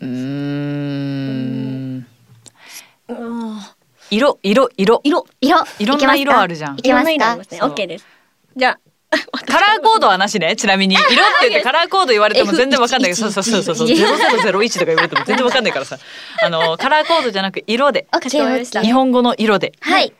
[0.00, 2.06] うん
[4.10, 5.00] 色色色。
[5.04, 5.26] 色。
[5.40, 5.64] 色。
[5.78, 6.78] いろんな色あるじゃん。
[6.78, 7.36] いきますか？
[7.36, 7.60] ますね。
[7.62, 8.06] オッケーです。
[8.56, 8.78] じゃあ、
[9.46, 10.94] カラーコードはなしねちなみに。
[10.96, 11.08] 色っ
[11.40, 13.88] て言ってカラーコード言われても全然わかんないからそうそうそうそう。
[13.88, 15.98] そう0001とか言われても全然わかんないからさ。
[16.42, 18.06] あのカラーコードじゃなく色で。
[18.82, 19.72] 日本語の色で。
[19.80, 20.12] はい。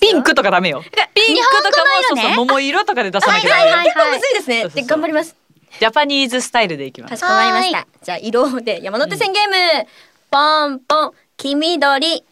[0.00, 0.82] ピンクとかダメよ。
[1.14, 3.66] ピンクとかもそうそう桃色とかで出さなきゃダメよ。
[3.68, 4.20] はいはい結構むずい。
[4.34, 4.68] ですね。
[4.68, 5.36] で頑張ります。
[5.78, 7.10] ジャパニーズスタイルでいきます。
[7.10, 7.86] かしこまりました。
[8.02, 9.86] じゃあ色で山手線ゲーム。
[10.30, 12.24] ポンポン黄緑。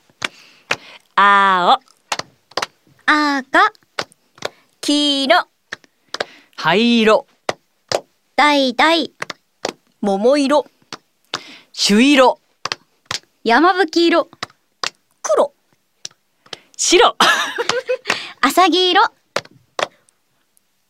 [1.14, 1.80] 青、
[3.06, 3.72] 赤、
[4.80, 5.48] 黄色、
[6.56, 7.26] 灰色、
[8.36, 9.12] 橙、
[10.00, 10.66] 桃色、
[11.72, 12.40] 朱色、
[13.44, 14.28] 山吹色、
[15.22, 15.54] 黒、
[16.76, 17.16] 白、
[18.40, 19.12] 浅黄色、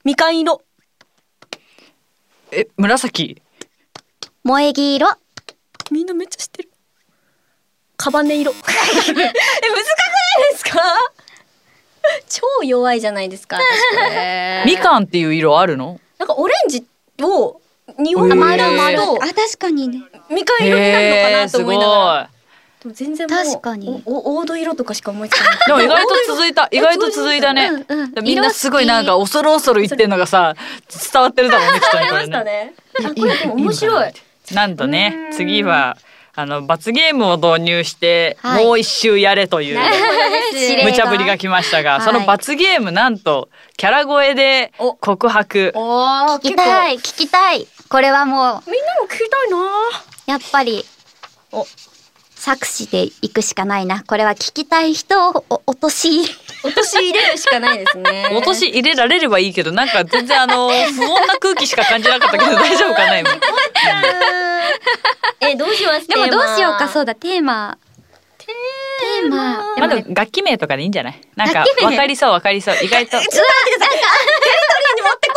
[0.04, 0.62] みかん色、
[2.50, 3.42] え、紫、
[4.42, 5.06] 萌え木色、
[5.90, 6.70] みんなめっちゃ知ってる。
[8.06, 8.52] カバネ色。
[8.54, 9.32] え、難くない
[10.52, 10.80] ですか？
[12.30, 13.58] 超弱いじゃないですか、
[14.64, 15.98] みかんっていう色あるの？
[16.18, 16.84] なんかオレンジ
[17.20, 17.60] を
[17.98, 20.02] 日本へー丸々とあ、確かにね。
[20.30, 21.74] みかん色になるのかなとすごい。
[21.74, 22.30] 思いながら。
[22.84, 25.58] でも全然もう確かにおお黄土色とかしか思いつかない。
[25.66, 27.70] でも意外と続いた、 意外と続いたね。
[27.88, 30.54] うんうんみんなすごいなんか恐る恐る言ってんのがさ、
[31.12, 31.90] 伝わってるだろうね、きっ
[32.30, 32.72] とね
[33.52, 34.12] 面白い。
[34.52, 35.96] なんとね、次は、
[36.38, 38.64] あの、罰ゲームを導入して、はい。
[38.64, 39.78] もう一周やれという、
[40.84, 44.94] 無茶ぶりが来ましたが、はいその罰ゲームなんと、キャラ声でお。
[44.94, 45.72] 告白。
[45.74, 47.66] 聞きたい、聞きたい。
[47.88, 49.66] これはもう、みんなも聞きたいな。
[50.26, 50.84] やっぱり、
[51.52, 51.66] お。
[52.34, 54.04] 作詞で行くしかないな。
[54.06, 56.20] これは聞きたい人をお落とし、
[56.66, 58.28] 落とし入れるしかないですね。
[58.32, 63.30] 落とし入れられればいいけど、なんか全然あの、不穏な空気しか感じなかったけど大丈夫かな今。
[65.40, 66.08] え、どうします？
[66.08, 67.06] でもどうしようか、そうう。
[67.06, 67.78] だ、テーマ。
[68.38, 69.74] テーマ。
[69.76, 71.20] まあでも楽器名とかでいいんじゃない？
[71.36, 72.76] なんかわかりそうわかりそう。
[72.82, 73.10] 意外と。
[73.12, 73.98] ちょっと待ってください。
[73.98, 74.12] テリト
[74.78, 75.34] リーに持ってこ。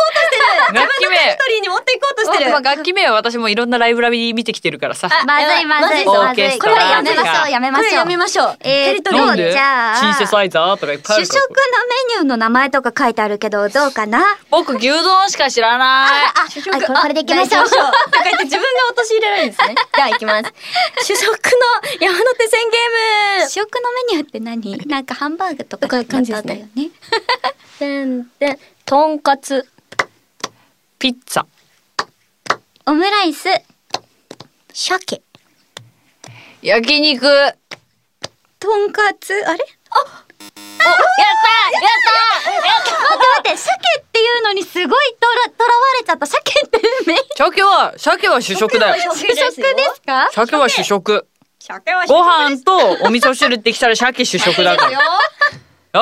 [0.74, 2.50] 楽器名テリトリーに持っていこうとしてる。
[2.50, 5.08] まあ楽器名は私もいろんなライブラリ見てきてるからさ。
[5.10, 6.58] あまずいまずいままずい。
[6.58, 7.98] これはやめましょう、やめまこれしょう。
[7.98, 8.56] やめましょう。
[8.60, 9.52] えーテリトリーなんで？
[9.52, 11.56] じゃあシンセサイザーとかいっぱいある主食の。
[11.90, 14.24] メニューの名前とか書いてあるけど、どうかな？
[14.50, 16.10] 僕牛丼しか知らない。
[16.26, 16.32] あ、
[16.72, 17.68] これこれでいきましょう。
[17.68, 17.92] とか
[18.24, 19.74] 言って自分が落とし入れられるんですね。
[19.94, 20.52] じゃあ行きます。
[21.02, 21.36] 主食の
[22.00, 24.86] 山手線ゲーム主食のメニューって何？
[24.86, 26.90] なんかハンバーグとか感じですねだったよね。
[27.78, 29.66] てんて ん、とんかつ、
[31.00, 31.46] ピッツァ。
[32.84, 33.48] オムライス、
[34.70, 35.22] 鮭、
[36.60, 37.26] 焼肉。
[38.58, 39.46] とんかつ、あれ？
[39.46, 39.64] やったや
[41.88, 46.26] った待って待って、鮭っていうのにすごいとら、とらわれちゃった。
[46.26, 49.14] 鮭ってメイン鮭は、鮭は主食だよ。
[49.14, 50.28] 主食ですか？
[50.32, 51.26] 鮭は主食。
[51.60, 55.00] 鮭はご飯とお味噌汁ってきたら鮭主食だから。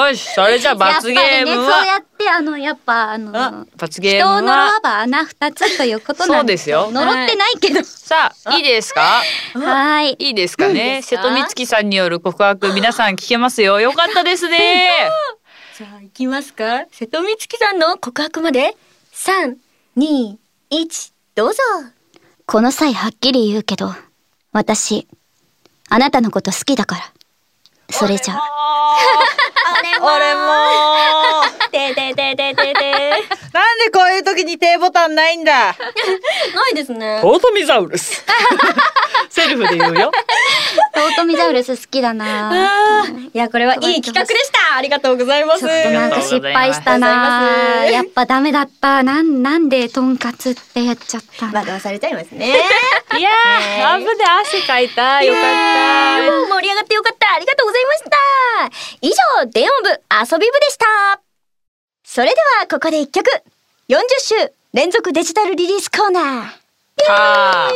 [0.09, 7.83] よし、それじゃあ罰ゲームやっぱりね、そうやは、って、あの、やっぱ、あの、罰ゲー人を呪わムは、ば穴二つということなんそうですよ呪ってないけど。
[7.85, 9.23] さあ、いいですか？
[9.55, 10.17] はい。
[10.19, 11.03] いいですかね？
[11.03, 13.81] 瀬戸光希さんによる告白、皆さん聞けますよ。
[13.81, 15.09] よかったですね。
[15.77, 16.85] じゃあ行きますか？
[16.93, 18.77] 瀬戸光希さんの告白まで
[19.15, 19.57] 3、
[19.97, 20.37] 2、
[20.71, 21.63] 1、どうぞ
[22.47, 23.95] この際はっきり言うけど、
[24.53, 25.07] 私、
[25.91, 27.13] あなたのこと好きだから。
[27.91, 28.43] それじゃあ。
[30.01, 31.43] 俺も。
[31.71, 32.48] てででで
[33.79, 35.77] なんでこういう時に低ボタンないんだ？
[36.55, 37.21] ないですね。
[37.23, 38.25] オートミザウルス。
[39.31, 40.11] セルフで言うよ。
[40.97, 49.03] オートミザウルス好きだないや、これはいい企画でしたありがとうございますちょっとなんか失敗したなやっぱダメだった。
[49.05, 51.47] なん、なんでとんかつってやっちゃった。
[51.47, 52.49] 惑わされちゃいますね。
[53.17, 55.23] いやー、半分で汗かいた。
[55.23, 56.33] よかった。
[56.33, 57.35] もう盛り上がってよかった。
[57.35, 58.11] ありがとうございました。
[59.03, 61.21] 以上、電音部遊び部でした。
[62.05, 63.31] それでは、ここで一曲。
[63.89, 64.35] 40週
[64.75, 66.25] 連続デジタルリリースコーナー。
[67.11, 67.71] は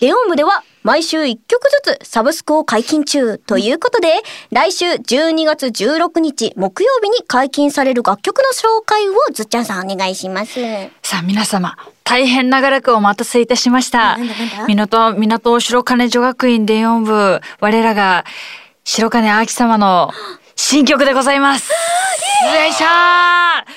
[0.00, 4.12] 電音部では毎週1曲ずつサブスクを解禁中ということで、
[4.52, 10.60] 来週12月16日木曜日に解禁される楽曲の紹介をずっちゃんさんお願いします。
[11.02, 14.18] さあ皆様、大変長らくお待たせいたしました。
[14.68, 18.24] 港、港白金女学院電音部、我らが
[18.84, 20.12] 白金秋様の
[20.54, 21.72] 新曲でございます。
[22.44, 22.86] よいしょ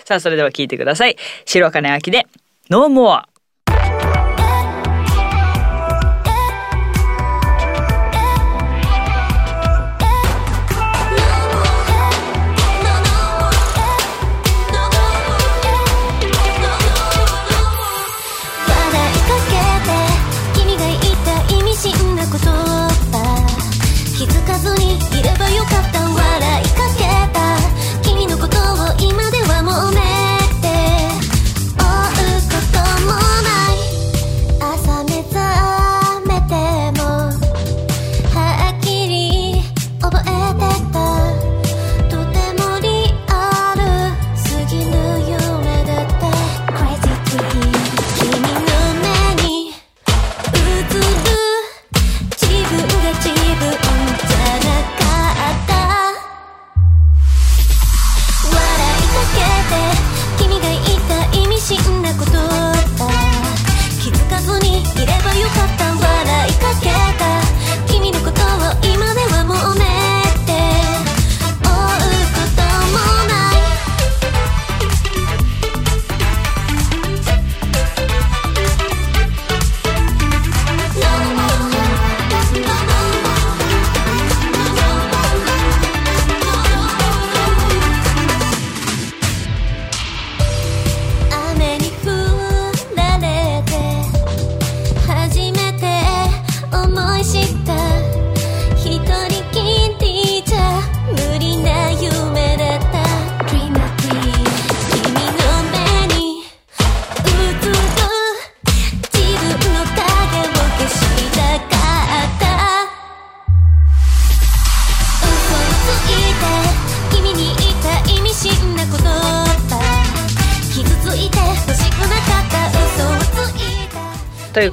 [0.06, 1.18] さあそれでは聞いてください。
[1.46, 2.28] 白金明で、
[2.70, 3.33] No More。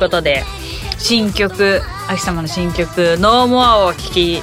[0.01, 0.45] ことで
[0.99, 4.43] 新曲秋様の新曲「ノーモアをお聴きい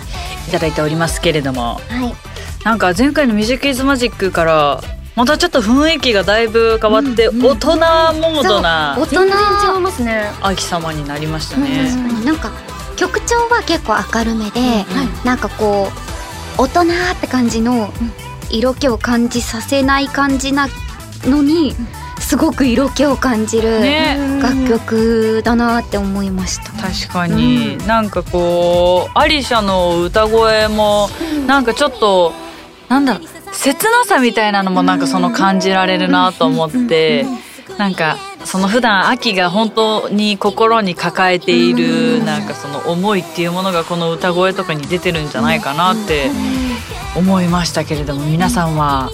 [0.52, 2.16] ただいておりますけれどもはい。
[2.64, 4.82] なんか前回の「ミュージックイズマジックから
[5.16, 9.38] またちょっと雰囲気がだいぶ変わって大人モードな大人全然
[9.76, 10.32] 違いますね。
[10.42, 11.92] 秋様になりましたね。
[12.24, 12.52] なんか
[12.96, 14.86] 曲調は結構明るめで、
[15.24, 15.92] なんかこ
[16.58, 16.86] う大人っ
[17.20, 17.92] て感じの
[18.52, 20.68] 色気を感じさせない感じな
[21.26, 21.76] のに、
[22.28, 24.18] すごく色気を感じるね。
[24.42, 26.74] 楽曲だなって思いました。
[26.74, 31.08] 確かに、なんかこうアリシャの歌声も
[31.48, 32.34] なんかちょっと
[32.90, 37.26] なんだろう切なさみたいなのもなんかその感じられるなと思って
[37.78, 46.30] なんかその普段秋が本当に心に抱えているなんかその思いっていうものがこの歌声とかに出てるんじゃないかなって
[47.16, 49.10] 思いましたけれども皆さんは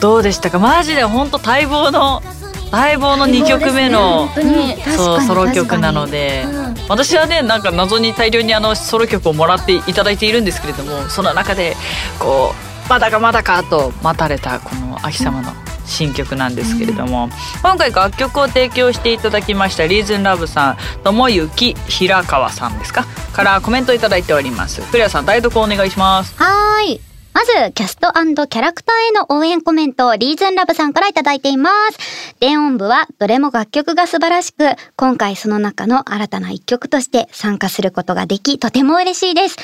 [0.00, 0.58] どうでしたか？
[0.58, 2.22] マジで本当待望の
[2.70, 4.76] 待望の2曲目の本当に。
[4.96, 6.44] そうソロ曲なので、
[6.88, 11.76] 私はねなんか謎に大量にあのソロ曲をもらっていただいているんですけれどもその中で
[12.18, 12.54] こ
[12.86, 15.52] うまだかまだかと待たれたこの秋様の
[15.86, 17.28] 新曲なんですけれども、
[17.62, 23.04] 今回楽曲を提供していただきましたリーズンラブさん友幸平川さんですか？
[23.32, 24.80] からコメントいただいております。
[24.90, 26.34] クレアさん代読お願いします。
[26.36, 27.00] はーい。
[27.34, 32.36] まず、キャストキャラクターへの応援コメント、をリーズンラブさんからいただいています。
[32.38, 34.64] 電音部は、どれも楽曲が素晴らしく、
[34.96, 39.56] 今回その中の新たな一曲として参加することができ、とても嬉しいです。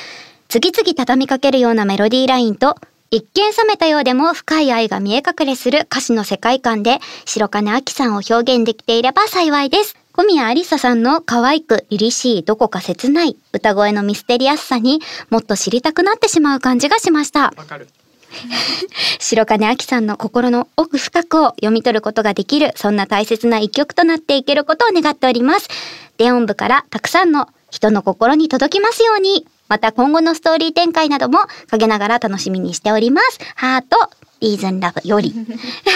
[0.48, 2.74] 次々畳みかけるようなメロディーラインと、
[3.12, 9.99] 一見冷めたようでも深い愛が見え隠れする歌詞の世界観で、白金明さんを表現できていれば幸いです。
[10.12, 17.52] 小宮ありささんの可愛く凛々しいどこか切ない歌声のミステリアスさにもっと知りたくなってしまう感じがしました。
[17.56, 17.88] わかる
[19.18, 25.68] 白金明さんの心の奥深くを読み取ることができる、そんな大切な一曲となっていけることを願っております。
[26.16, 29.46] 電音部からたくさんの人の心に届きますように。
[29.68, 31.38] また今後のストーリー展開なども
[31.70, 33.38] 陰ながら楽しみにしております。
[33.54, 35.32] ハート、リーズンラブより。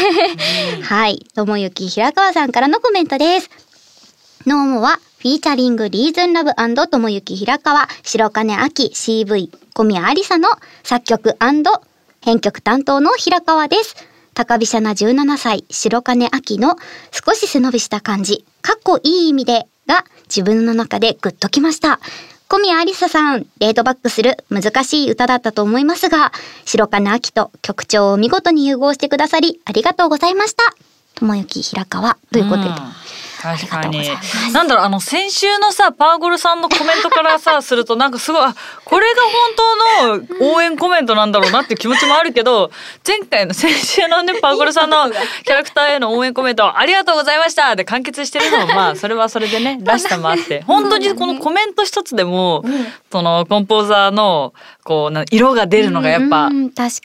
[0.82, 1.26] はい。
[1.34, 3.50] ともゆき平川さんからのコメントです。
[4.46, 6.52] ノーモは、フィーチャリングリーズンラブ
[6.86, 10.50] ともゆき平川、白金秋 CV、小宮ありさの
[10.82, 11.36] 作曲
[12.20, 13.96] 編曲担当の平川です。
[14.34, 16.76] 高飛車な17歳、白金秋の
[17.10, 21.98] 少し背伸びした感じ、かっこいい意味でが自分の中でグッときました。
[22.48, 26.32] 小宮ありささん、レートバックする難しい歌だったと思いますが、
[26.66, 30.64] 白金秋と曲調を見事に融合してくださり、ありがとうございました。
[31.14, 32.68] 友幸平川ということで。
[33.52, 34.08] うん確かに
[34.52, 38.54] なんだろうあの先週のさパーゴルさんのコメントからさするとなんかすごいあ
[38.84, 39.22] これが
[40.08, 42.70] 本当の応援コメントなんだろうなっていう気持ちもあるけど
[43.06, 50.62] 前回の先週のね パーゴルさんのキャラクターへの応援コメントありがとうございましたで完結してるのもまあそれはそれでね らしさもあって。
[50.66, 52.64] 本当にこのコメント一つでも
[53.10, 56.50] そのコンポーザーのこうな色が出るのがやっぱ。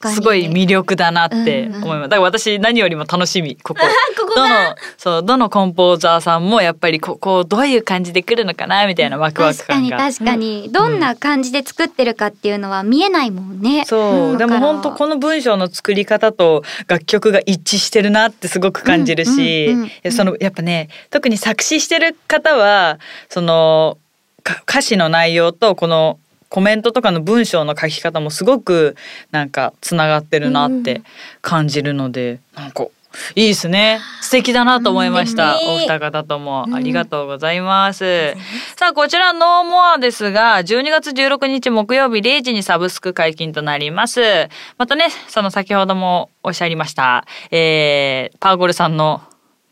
[0.09, 2.09] すごい魅力だなって思います。
[2.09, 3.79] だから私何よりも楽しみ、ここ。
[4.35, 10.11] どの、そう、どのコンポーザーさんもやっぱりここどういう感じで来るのかなみたいなワクワク確かに感が。
[10.11, 13.83] 確かに、どんな感じで作ってるかっていうのは見えないもんね。
[13.85, 19.75] そう、でも本当このの文章の作り方と楽曲が一致してるなってすごく感じるし、
[20.11, 23.97] そのやっぱね特に作詞してる方はその
[24.43, 28.95] か歌詞の内容とこのコメントとかの文章の書き方もすごく
[29.31, 31.01] なんかつながってるなって
[31.41, 32.87] 感じるので、なんか
[33.35, 33.99] いいですね。
[34.21, 35.75] 素敵だなと思いました、うん。
[35.75, 36.67] お二方とも。
[36.73, 38.35] ありがとうございます、
[38.75, 44.49] さあこちらノーモアですが12月16日木曜日0時にサブスク解禁となります。
[44.77, 49.21] またねその先ほどもおっしゃいました、えー、パーゴルさんの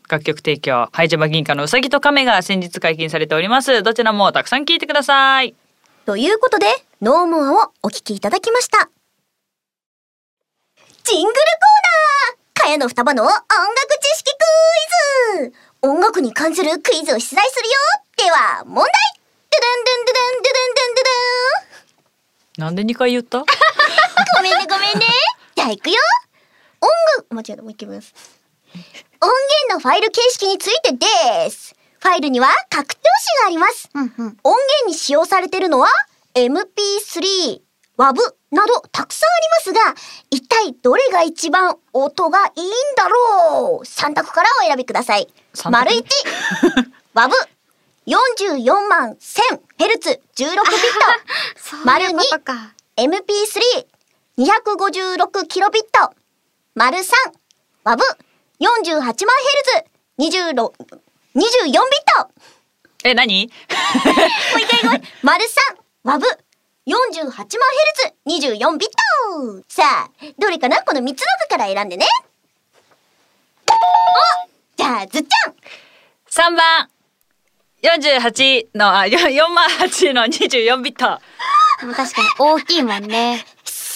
[0.08, 3.82] 楽曲提供、ハイジャマ銀貨のうさぎと亀が先日解禁されております。
[3.82, 5.54] どちらもたくさん聞いてください。
[6.06, 6.66] ということで、
[7.02, 8.88] ノーモアをお聞きいただきました。
[11.04, 12.27] ジングルコーナー
[12.68, 14.30] かやの双葉の音楽知識
[15.38, 17.74] クイズ音楽に関するクイズを出題するよ
[18.18, 18.92] では、問題
[19.50, 23.38] ドゥドゥンドゥンドゥンドゥドゥンドゥドゥンなんで2回言った？
[23.38, 23.44] ご
[24.42, 25.06] めんねごめんね。
[25.56, 25.96] じゃあ行くよ。
[26.82, 28.12] 音楽、間違えた、もう一回ます。
[28.74, 29.30] 音
[29.70, 31.74] 源のファイル形式についてです。
[32.00, 33.00] ファイルには格闘詞
[33.42, 33.88] があります。
[33.94, 34.10] うんうん。
[34.10, 35.88] 音源に使用されているのは
[36.34, 37.60] MP3、
[37.98, 38.14] WAV
[38.52, 39.94] などたくさんありますが、
[40.30, 45.28] 一体どれが一番音がいいんだろう ?3 択からお選びください。
[45.70, 46.04] 丸1、
[47.14, 47.32] WAV。
[48.06, 50.58] 44万 1000Hz16 ビット。
[51.84, 53.86] 丸 二そういうことか MP3、
[54.38, 56.14] 256キロビット。
[56.74, 57.02] 丸3、
[57.84, 57.96] WAV、
[58.60, 59.20] 48万ヘル
[60.30, 60.72] ツ、26、24
[61.34, 61.80] ビッ
[62.24, 62.30] ト。
[63.04, 63.46] え、何？
[64.54, 65.02] もう一回ごめん。
[65.22, 66.26] 丸三、ワブ、
[66.88, 67.52] 48万ヘル
[68.48, 70.82] ツ、24ビットさあ、どれかな？
[70.82, 72.06] この3つの中から選んでね。
[73.68, 73.72] お
[74.74, 76.88] じゃあ、ずっちゃん ?3 番。
[77.82, 81.20] 48の、あ、よ4万8の24ビット。
[81.80, 83.44] でも確かに大きいもんね。
[83.64, 83.94] 正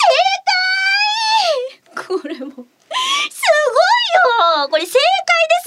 [1.95, 2.66] 解これも、
[3.30, 3.43] す
[4.53, 4.68] ごいよ。
[4.68, 4.93] これ正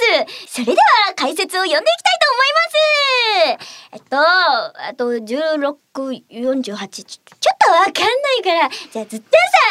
[0.08, 0.54] 解です。
[0.54, 0.78] それでは
[1.16, 3.66] 解説を読んでいきたいと思います。
[3.94, 5.76] えっと、あと16、
[6.30, 9.26] 48、ちょちょっとわかんないから、じゃあずっと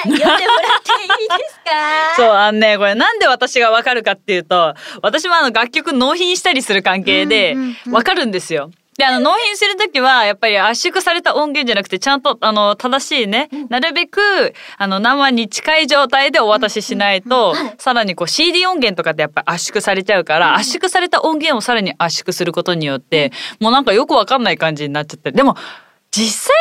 [0.05, 2.15] さん読んでもらっていいですか？
[2.17, 8.33] そう、あのね、これなんで私がわかるかっていうと、私もあの楽曲納品したりする関係でうんうんう、んわかるん
[8.97, 14.21] であの、納品するときは、やっぱり圧縮された音源じゃなくて、ちゃんと、あの、正しいね、なるべく、
[14.79, 25.33] あの、生に近い状態でお渡ししないと、さらにこう CD 音源とかってやっぱ圧縮されちゃうから、圧縮された音源をさらに圧縮することによって、もうなんかよくわかんない感じになっちゃって。
[25.33, 25.57] でも、
[26.13, 26.55] 実際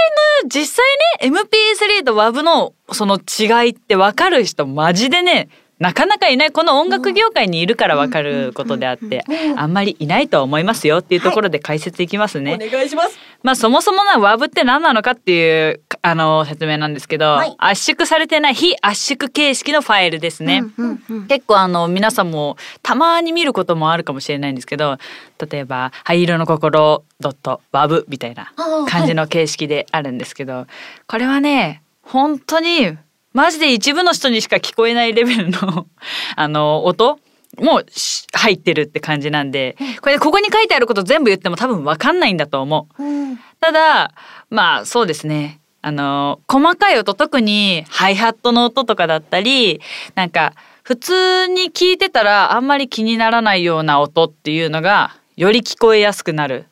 [0.43, 0.83] の、実
[1.21, 5.49] 際ね、MP3 と WAV のその違いってわかる人マジでね、
[5.83, 6.51] なかなかいない。
[6.51, 9.25] この音楽業界にいるからわかることであって、
[9.57, 12.57] あんまりいないとは思いますよっていうところで解説いきますね。
[12.57, 20.63] 願いしますまあそもそもな WAV って何なのかっていう、あの、説明なんですけど、はい圧縮されてない非圧縮形式のファイルですね。
[21.27, 24.97] 結構あの皆さんもたまに見ることもあるかもしれないんですけど
[25.51, 28.53] 例えば「灰色の心 .wav」みたいな
[28.87, 30.65] 感じの形式であるんですけど、
[31.07, 32.97] これはね本当に
[33.33, 35.87] マジで一部の人にしか聞こえないレベルの
[36.35, 37.19] あの音
[37.57, 43.03] もし入ってるって感じなんでこれここに書いてあること全部言っても多分分かんないんだと思う。
[43.59, 44.11] ただ
[44.49, 45.59] まあそうですね。
[45.81, 49.81] あの細かい音特にハイハットの音とかだったり
[50.15, 56.65] なんか普通に聞いてたらあんまり気にならないような音っていうのがより聞こえやすくなる。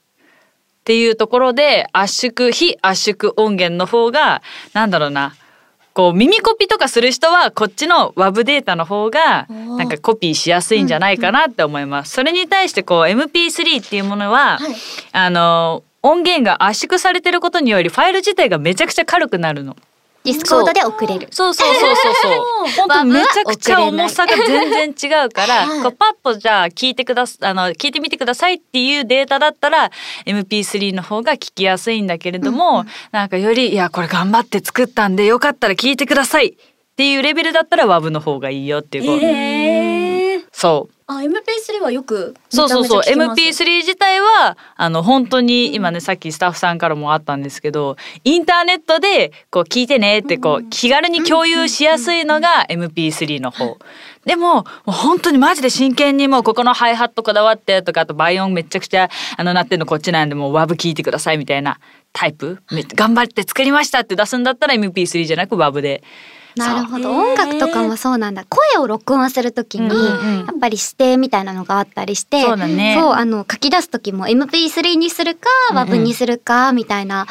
[0.81, 4.41] っていうところで圧縮非圧縮音源の方が
[4.73, 5.35] なんだろうな
[5.93, 12.13] こう耳コピとかする人はこっちの WAV データの方がなんかコピーしやすいんじゃないかなって思います。
[12.13, 14.75] それに対してこう MP3 っていうものは、はい
[15.11, 19.75] あの音源が圧縮されてることによりファイル自体がめちゃくちゃ軽くなるの。
[20.23, 21.27] ディスコードで送れる。
[21.31, 22.41] そうそうそうそうそう。
[22.77, 29.91] 本当めちゃくちゃ重さが全然違うから、はいこうパッとじゃあ聞いてくだすあの聞いてみてくださいっていうデータだったら
[30.25, 36.53] MP3 の方が聞きやすいんだけれども、なんかよりいやこれ頑張って作ったんでよかったら聞いてくださいっ
[36.95, 41.00] ていうレベルだったら WAV の方がいいよっていうこう、えー、そう。
[41.17, 42.97] あ MP3 はよくそうそうそう。
[42.99, 43.63] めちゃめちゃ聞きます。
[43.63, 53.77] MP3 自体はあの本当に今ねさっきスタッフさんからもあったんですけどインターネットでこう聞いてねってこう気軽に共有しやすいのが MP3 の方。
[54.25, 61.79] でももう本当にマジで真剣にもうここのハイハットこだわってとかあと倍音めちゃくちゃあの鳴ってるのこっちなんでもう WAV 聞いてくださいみたいな
[62.13, 62.61] タイプ。
[62.71, 66.03] め頑張って作りましたって出すんだったら MP3 じゃなく WAV で。
[66.55, 67.11] なるほど。
[67.11, 68.45] 音楽とかもそうなんだ。
[68.49, 70.45] 声を録音するときに、うんうんうん。
[70.45, 72.97] やっぱり指定みたいなのがあったりして、そうだね。
[72.99, 75.89] そう、あの、書き出すときも MP3 にするか、うんうん。
[75.89, 77.27] WAV にするか、みたいな。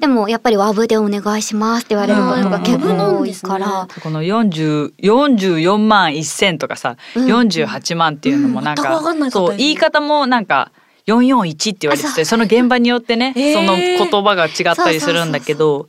[0.00, 3.88] でも、やっぱり WAV でお願いしますって言われることが結構多いから。
[4.02, 9.52] この40 44万1000とかさ、うん48万っていうのもなんか,、全くわかんなかったです。
[9.52, 10.70] そう言い方もなんか
[11.06, 13.54] 441って言われててその現場によってね、えー。
[13.54, 15.86] その言葉が違ったりするんだけどそ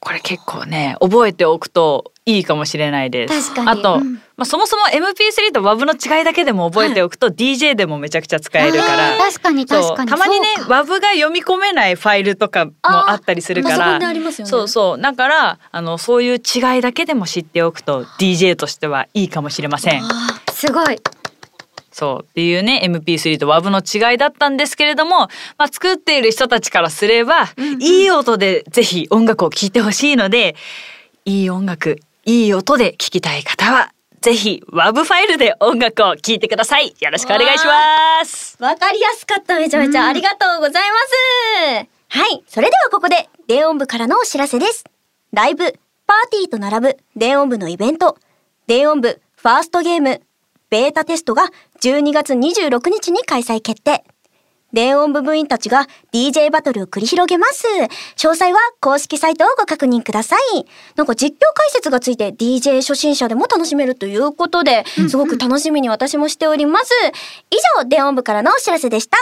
[0.00, 3.52] これ結構ね覚えておくといいかもしれないです。
[3.64, 9.16] あと、うんまあ、そもそも MP3 と WAV の違いだけでも覚えておくと、DJ でもめちゃくちゃ使えるから。
[9.16, 10.10] 確かに確かに。
[10.10, 13.98] たまにね WAV が読み込めないファイルとかもあったりするから
[14.44, 20.02] そうそうだからあのそういう違いだけでも知っておくと DJ としてはいいかもしれません。
[20.52, 20.98] すごい。
[21.96, 27.46] そうっていうね MP3 と WAV の違いだったんですけれども、まあ、作っている人たちからすれば、
[27.80, 30.56] いい音でぜひ音楽を聴いてほしいので
[31.24, 39.58] いい音楽いい音で聴きたい方はぜひ WAV ファイルで音楽を聴いてくださいよろしくお願いしますわかりやすかった。
[39.58, 40.96] めちゃめちゃありがとうございま
[41.80, 41.88] す。
[42.08, 42.44] はい。
[42.46, 44.84] それではここで、電音部からのお知らせです。
[45.32, 45.72] ライブ、
[46.06, 48.18] パーティーと並ぶ電音部のイベント、
[48.66, 50.20] 電音部ファーストゲーム、
[50.68, 51.44] ベータテストが
[51.80, 54.04] 12月26日に開催決定。
[54.72, 57.64] 電音部部員たちが DJ バトルを繰り広げます。
[58.16, 60.66] 詳細は公式サイトをご確認ください。
[60.96, 66.92] なんか実況解説がついて DJ 初心者でも楽しめるということで、すごく楽しみに私もしております。
[67.50, 69.16] 以上、電音部からのお知らせでした。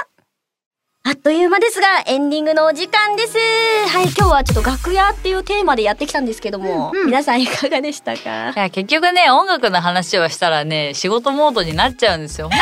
[1.06, 3.36] あっという間ですが、エンディングのお時間です。
[3.36, 8.50] はい、今日はちょっと楽屋っていうテーマでやってきたんですけども、うんうん皆さんいかがでしたか？
[8.50, 12.48] いや、結局ね、音楽の話をしたらね、仕事モードになっちゃうんですよ。
[12.48, 12.58] 本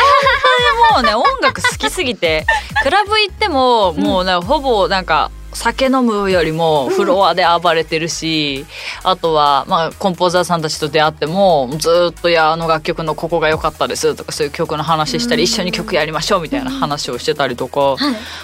[0.99, 2.45] 当にもうね、音楽好きすぎて、
[2.83, 8.67] クラブ行っても、もうね、ほぼなんか、酒飲むよりもフロアで暴れてるし、
[9.03, 17.97] あとは、まあ、コンポーザーさんたちと出会っても、ずーっと、いや、あの楽曲のここが良かったですとか、そういう曲の話したり、一緒に曲やりましょうみたいな話をしてたりとか、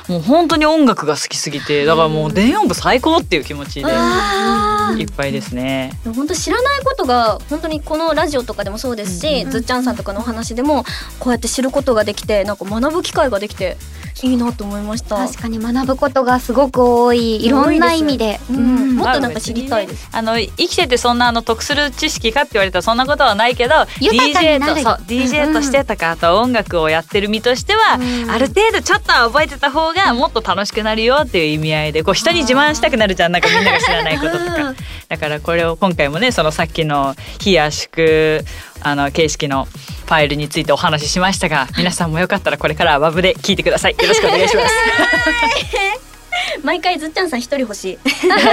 [0.09, 5.93] もう本当に音楽が好きすぎて、だからもう電音部最高っていう気持ちで、あいっぱいですね。
[6.05, 10.85] 本当知らないことが本当にこのラジオとかでもそうですし、ずっちゃんさんとかのお話でも
[11.19, 13.77] こうやって知ることができてなんか学ぶ機会ができて
[14.23, 15.17] いいなと思いました。
[15.17, 18.41] 確かに学ぶことがすごく多いいろんな意味で。
[18.51, 18.93] ううん。
[18.95, 18.97] ん。
[18.97, 20.09] もっとなんか知りたいです。
[20.13, 28.31] あの生きててそんなあの得する知識かって言われたらそんなことはないけど DJ とそう DJ としてとかあと音楽をやってる身としては、うん。
[28.31, 33.33] ある程度ちょっとは覚えてた方がもっと楽しくなるよっていう意味合いでこう人に自慢したくなるじゃん。
[33.33, 34.75] なんかみんなが知らないこととか。
[35.09, 38.45] だからこれを今回もねそのさっきの非圧縮
[38.83, 43.93] あの形式のファイルについてお話ししましたが皆さんもよかったらこれからはワブで聞いてください。
[43.93, 46.08] よろしくお願いします。
[46.63, 47.99] 毎回ずっちゃんさん一人欲しい。
[48.29, 48.45] 毎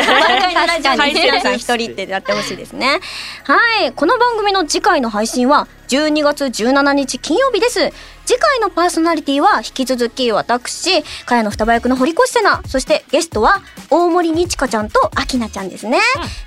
[0.41, 2.99] 回のラジオにずっちゃんさん一人ってやってほしいですね。
[3.43, 3.91] はい。
[3.91, 7.91] この番組の次回の配信は12月17日金曜日です。
[8.25, 15.99] 次回のパーソナリティは引き続き私、かやの双葉役の堀越瀬菜、そしてゲストは大森にちかちゃんとあきなちゃんですね。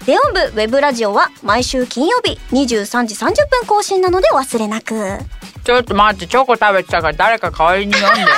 [0.07, 4.95] レオン部ウェブラジオは毎週金曜日23時30分更新なのでお忘れなく。
[5.65, 8.33] ちょっと待ってチョコ食べてたから誰か代わりに読んで。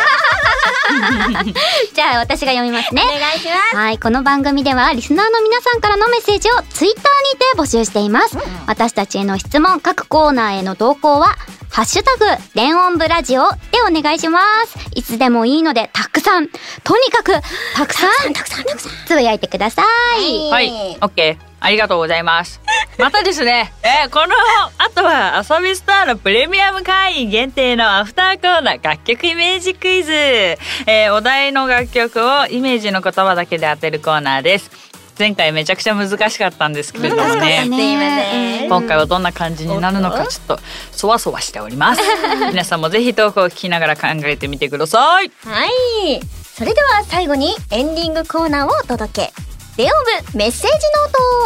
[1.94, 3.76] じゃあ私が読みますねお願いします。
[3.76, 8.36] はい、この番組ではリスナーの皆さんからのメッセージをツイッターにて募集しています。
[8.66, 11.36] 私たちへの質問、各コーナーへの投稿は、
[11.72, 13.56] ハッシュタグ、電音部ラジオで
[13.88, 14.76] お願いします。
[14.94, 17.32] いつでもいいので、たくさん、とにかく、
[17.76, 18.92] たくさん、たくさんたくさん。
[19.06, 19.82] つぶやいてくださ
[20.18, 20.50] い。
[20.50, 20.68] はい、
[21.00, 21.44] オッケー。
[21.60, 22.60] ありがとうございます。
[22.98, 24.34] またですね、えーこの
[24.78, 30.12] 後は遊びスターのプレミアム会員限定のアフターコーナー楽曲イメージクイズ。
[30.12, 34.70] えーお題の楽曲をイメージの言葉だけで当てるコーナーです。
[35.20, 37.60] 前回めちゃくちゃ難しかったんですけれどもね。
[37.60, 38.68] すいません。
[38.70, 40.58] 今回はどんな感じになるのかちょっと
[40.92, 42.00] そわそわしております。
[42.48, 45.30] 皆さんもぜひ投稿を聞きながら考えてみてください。
[45.44, 46.20] はい。
[46.56, 49.32] それでは最後にエンディングコーナーをお届け。
[49.76, 49.90] 電音
[50.32, 50.76] 部メッセージ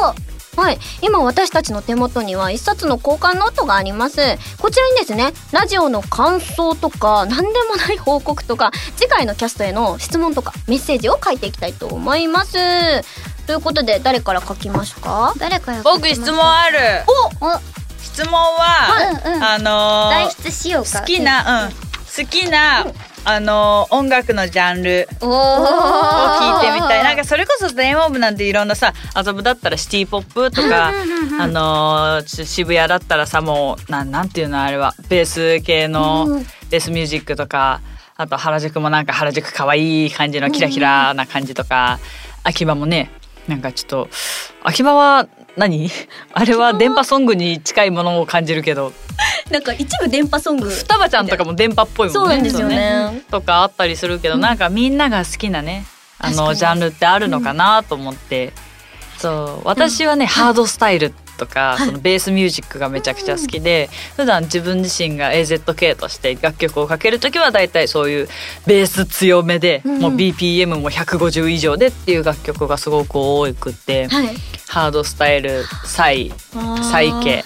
[0.04, 0.78] ノートはい。
[1.02, 4.20] 今私たちの手元には一冊の交換ノートがあります。
[4.60, 12.56] こちらにですね、ラジオの感想とか、何でもない報告とか、次回のキャストへの質問とか、メッセージを書いていきたいと思います。
[13.46, 15.34] ということで、誰から書きますか？
[15.38, 16.78] 誰から僕質問ある。
[17.40, 17.60] お、お、
[18.00, 19.44] 質問は、うんうん。
[19.44, 21.00] あのー代筆しようか？
[21.00, 22.86] 好きな、うん、好きな、
[23.26, 27.04] あのー音楽のジャンルおを聞いてみたい。
[27.04, 30.92] なんかそれこそ電音部なんていろんなさ遊ぶだったらシティポップとか、
[31.38, 36.40] あの渋谷だったらさもうなんなんていうのあれはベース系の
[36.70, 37.80] ベースミュージックとか
[38.16, 41.98] あと原宿もなんか原宿可愛い感じのキラキラな感じとか、
[42.42, 43.10] 秋葉もね
[43.48, 44.08] なんかちょっと
[44.62, 45.90] 秋葉は何？
[46.32, 48.92] あれは電波ソングに近いものを感じるけど。
[49.50, 50.70] なんか一部電波ソング。
[50.70, 52.20] 双葉ちゃんとかも電波っぽいもんね。
[52.20, 53.22] そうなんですよね。
[53.30, 55.84] とかあったりするけど、なんかみんなが好きなね
[56.18, 58.52] あのジャンルってあるのかなと思って、
[59.18, 59.68] そう。
[59.68, 68.28] 私はね、ハードスタイルとか、そのベースミュージックがめちゃくちゃ好きで、普段自分自身が AZK として楽曲をかける時は大体そういう
[68.66, 74.28] ベース強めで、もう BPM も150以上でっていう楽曲がすごく多くって、はい。
[74.68, 76.32] ハードスタイルサイ
[76.90, 77.44] サイ系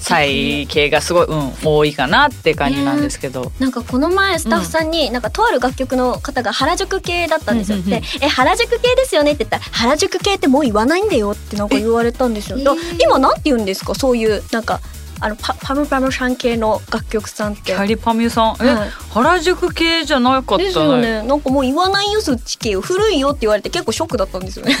[0.00, 3.52] サイ系がすごい、うん、多いかなって感じなんですけど。
[3.58, 7.78] なんかこの前スタッフさんに、なんかとある楽曲の方が原宿系だったんですよ。
[7.78, 12.58] うんうんうんで、え、原宿系ですよねって言ったら、原宿系ってもう言わないんだよってなんか言われたんですよ。
[12.58, 14.80] だ今なんて言うんですかそういう、なんか、
[15.22, 17.72] あの、パパムパムさん系の楽曲さんってキ。
[17.72, 21.22] ャリパミさん、え、はい原宿系じゃなかったですよね。
[21.22, 24.76] なんかもう言わないよそっち系古いよって言われて結構ショックだったんですよね。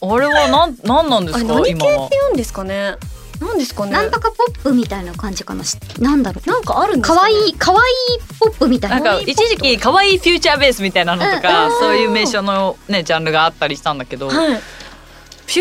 [0.00, 2.96] あれはなんなんなんですかあれ何系って言うんですかね。
[3.40, 3.92] なんですかね。
[3.92, 7.20] なんとかポップみたいな感じかなしなんだろうなんかあるんですか、ね。
[7.20, 14.50] かわいいかわいいポップみたいななんか一時期可愛いフューチャーベースみたいなのとか、うんそういう名称のねジャンルがあったりしたんだけど、フはい。
[14.52, 14.60] ュ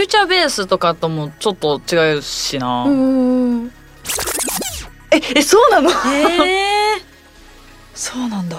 [0.04, 3.72] ーチャーベースとかともちょっと違うしな、う。
[5.12, 5.90] ええそうなの？
[5.90, 7.02] へえ。
[7.94, 8.58] そうなんだ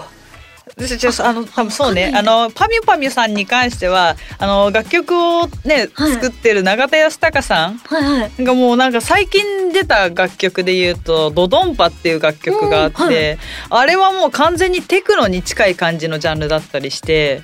[0.76, 8.44] ああの多分そうねあのパミュパミュさんに関してはあの楽曲をね、はい作ってる永田康隆さんはいはい。
[8.44, 13.38] がもうなんか最近出た楽曲で言うと「ドドンパ」っていう楽曲があって、うんはい
[13.70, 17.42] あれはもう完全にテクノに近い感じのジャンルだったりして。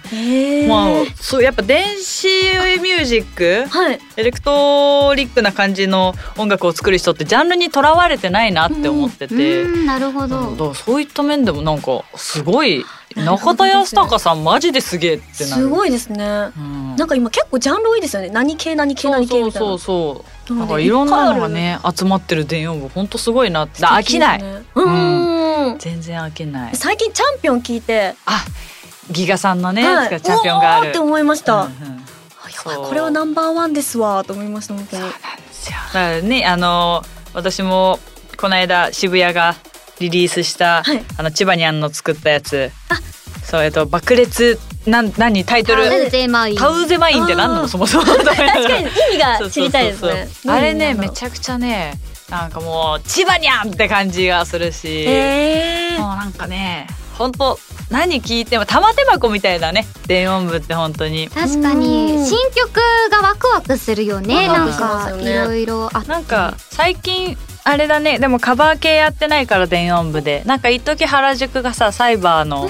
[0.68, 0.88] まあ
[1.20, 3.98] そうやっぱ電子ミュージックはい。
[4.16, 12.84] エレクトリックな感じの音楽を作る人ってジャンルにとらわれてないなって思ってうて、んなるほどそういった面でもなんかすごい
[13.16, 15.62] 中田どですね康隆さんマジですげえってなる。
[15.62, 16.50] すごいですね。
[16.56, 18.28] うんなんか今結構ジャンル多いですよね。
[18.30, 19.66] 何系何系何系みたいな。
[19.68, 20.58] そうそうそう。
[20.58, 24.42] なんかいろんなのがね集まってる電音部本当すごいなって飽きない。
[24.42, 25.78] うん。
[25.78, 26.76] 全然飽きない。
[26.76, 28.44] 最近チャンピオン聞いて、あ
[29.11, 30.90] ギガさんのね、はいチャンピオンがある。
[30.90, 31.62] って思いました。
[31.62, 32.00] うんうん
[32.62, 35.02] これはナンバーワンですわと思いました本当に。
[35.02, 35.76] そうなんですよ。
[35.86, 37.02] だからねあの
[37.32, 37.98] 私も
[38.36, 39.54] この間渋谷が
[40.01, 41.05] リリースした、はい。
[41.16, 42.70] あの千葉にゃんの作ったやつ。
[43.44, 45.88] そうえっと爆裂なん何タイトル？
[45.88, 46.57] タウゼマイン。
[46.57, 47.62] タウゼマインって何なあー。
[47.62, 48.05] のそもそも。
[48.05, 50.28] 確 確かに意味が知りたいですね。
[50.48, 51.11] あれねめゃ。
[51.11, 51.94] ちゃくちゃね
[52.30, 56.86] なんかもう千葉にゃんって感じがするし、えもうなんかね
[57.18, 57.59] 本当
[57.90, 59.86] 何聞いても玉手箱みたいだね。
[60.07, 61.28] 電音部って本当に。
[61.28, 62.12] 確かに。
[62.12, 62.24] うん。
[62.24, 62.72] 新曲
[63.11, 64.46] がワクワクするよね。
[64.46, 66.09] なんワクワクしますかいろいろあって。
[66.09, 68.18] なんか最近あれだね。
[68.18, 70.42] でもカバー系やってないから電音部で。
[70.46, 72.68] なんか一時原宿がさサイバーの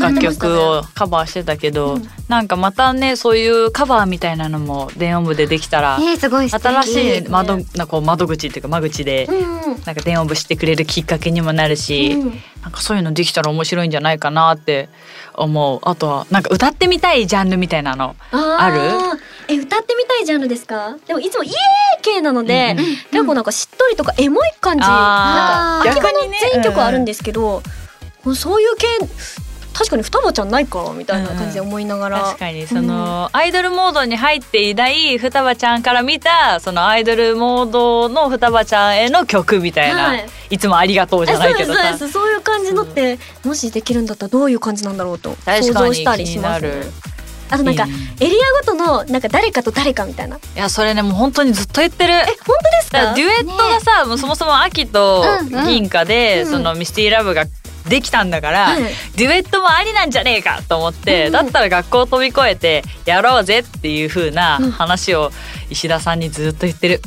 [0.00, 13.90] 楽曲をカバーしてたけど、なんかまたねそういうカバーみたいなのも電音部でできたら、ねすごい新しい窓なこう窓口っていうか間口でうんなんか電音部してくれるきっかけにもなるし、うんなんかそういうのできたら面白いん。
[13.90, 14.90] じゃないかなって
[15.34, 19.18] 思うあとはなんか歌ってみたいジャンルみたいなのあるー
[19.50, 20.96] え歌ってみたいジャンルですか？
[21.06, 21.56] でもいつもイエーイ
[22.02, 24.80] 系なので、うん結構なんかしっとりとかエモい感じ。
[24.80, 26.20] なんあーか秋葉の
[26.52, 27.62] 全曲あるんですけど、
[28.34, 28.86] そういう系
[29.72, 40.28] 確かに双葉ちゃんないかみたいな感じで思いながら、確かにその、アイドルモードに入っていない双葉ちゃんから見たそのアイドルモードの双葉ちゃんへの曲みたいな、はい。
[40.50, 41.80] い、つもありがとうじゃないけどさ。
[41.94, 42.12] えそうですそうです。
[42.12, 46.86] そういう感じのってもしできるんだったらどういう感じなんだろうと想像したりします気になる
[47.50, 47.84] あとなんか
[48.20, 50.36] エリアごとのなんか誰かと誰かみたいな。
[50.36, 52.14] いやそれねもう本当にずっと言ってる。
[52.14, 53.14] え本当ですか？
[53.14, 55.66] デュエットがさ、もうそもそも秋とうんうん。
[55.66, 56.50] 銀貨で、うん。
[56.50, 57.44] そのミスティーラブが
[57.88, 58.82] できたんだから、はい。
[59.16, 64.70] デュエットもありなんじゃねえかと思って、うんだったら学校を飛び越えてやろうぜっていう風なうん。
[64.70, 65.30] 話を
[65.70, 67.00] 石田さんにずっと言ってる、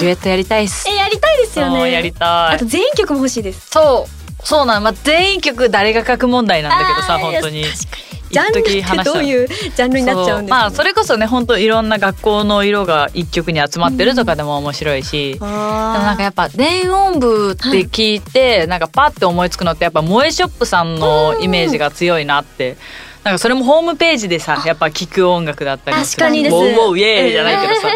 [0.00, 0.88] デュエットやりたいっす。
[0.88, 1.90] えやりたいですよね。
[1.90, 2.54] やりたい。
[2.54, 3.68] あと全員曲も欲しいです。
[3.70, 4.46] そう。
[4.46, 22.76] そうなの、まあ、全員曲誰が書く問題なんだけどさ本当に確かにジャンルってどういうジャンルになっちゃうんですか、まあそれこそね本当いろんな学校の色が一曲に集まってるとかでも面白いし、でもなんかやっぱ電音部って聞いて、なんかパッて思いつくのってやっぱ萌えショップさんのイメージが強いなって。
[23.22, 26.56] なんかそれもホームページでさやっぱ聴く音楽だったりもする確かにです。
[26.56, 27.88] ウォウウォウイエーイじゃないけどさ、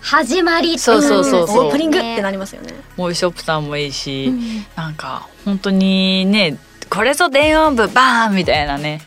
[0.00, 1.66] 始まりそうそうそうそう。
[1.66, 2.74] オープニングってなりますよね。
[2.94, 4.32] 萌えショップさんもいいし、
[4.76, 6.58] なんか本当にね
[6.88, 9.00] これぞ電音部バーンみたいなね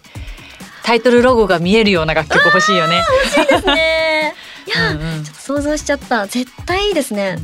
[0.84, 3.02] タイトルロゴが見えるような楽曲欲しいよね。
[3.50, 4.34] ですね。
[4.68, 5.24] いや、うんうん。
[5.24, 6.28] ちょっと想像しちゃった。
[6.28, 7.38] 絶対いいですね、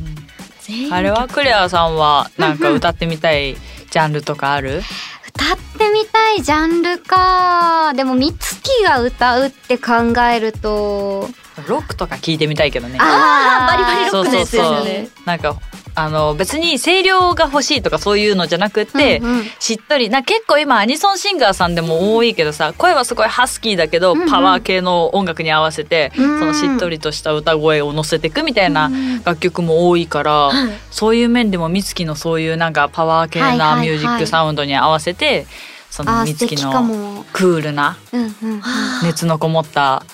[0.62, 4.82] 全員あれはクレアさんはなんか歌ってみたいジャンルとかある？
[5.28, 7.92] 歌ってみたいジャンルか。
[7.94, 9.92] でも美月が歌うって考
[10.32, 11.28] えると。
[11.66, 12.98] ロックとか聞いてみたいけどね。
[13.00, 14.68] あーバリバリロックのやつですよね。
[14.68, 15.26] そうそうそう。
[15.26, 15.56] なんか
[15.98, 19.44] あの別に声量が欲しいとかそういうのじゃなくって、うんうん。
[19.58, 20.08] しっとり。
[20.10, 24.28] な結構今アニソンシンガーさんでも多いけどさ声はすごいハスキーだけど、んうん。
[24.30, 26.38] パワー系の音楽に合わせて、うん。
[26.38, 28.90] そのしっとりとした歌声を乗せていくみたいな
[29.24, 30.72] 楽曲も多いから、はい。
[30.90, 35.46] そういう面でも美月のそういうなんかパワー系なミュージックサウンドに合わせて、
[35.90, 37.24] その美月のも。
[37.32, 38.62] クールなうんうんうん。
[39.02, 40.04] 熱のこもった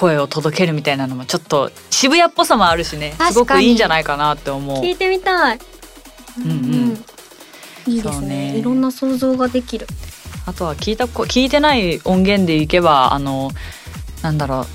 [0.00, 3.14] 声を届けるみたいなのもちょっと渋谷っぽさもあるしね。
[3.30, 4.82] すごくいいんじゃないかなって思う。
[4.82, 5.58] 聞いてみたい、
[6.38, 7.04] うんうん。
[7.86, 8.52] いいですそうね。
[8.52, 8.56] ね。
[8.56, 9.86] いろんな想像ができる。
[10.46, 13.50] あとは聞いたこ聞いてない音源でいけばあの
[14.22, 14.66] なんだろ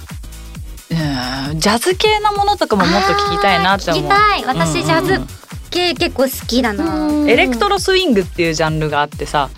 [0.91, 0.93] う。
[0.93, 4.03] うんジャズ系なものとかももっと聞きたいなって思う。
[4.03, 4.45] 聞きたい。
[4.45, 5.15] 私ジャズうん。
[5.15, 5.27] うんうん
[5.71, 7.29] 系結構好きだな。
[7.29, 9.49] エレクトロスイングっていうジャンルがあってさ。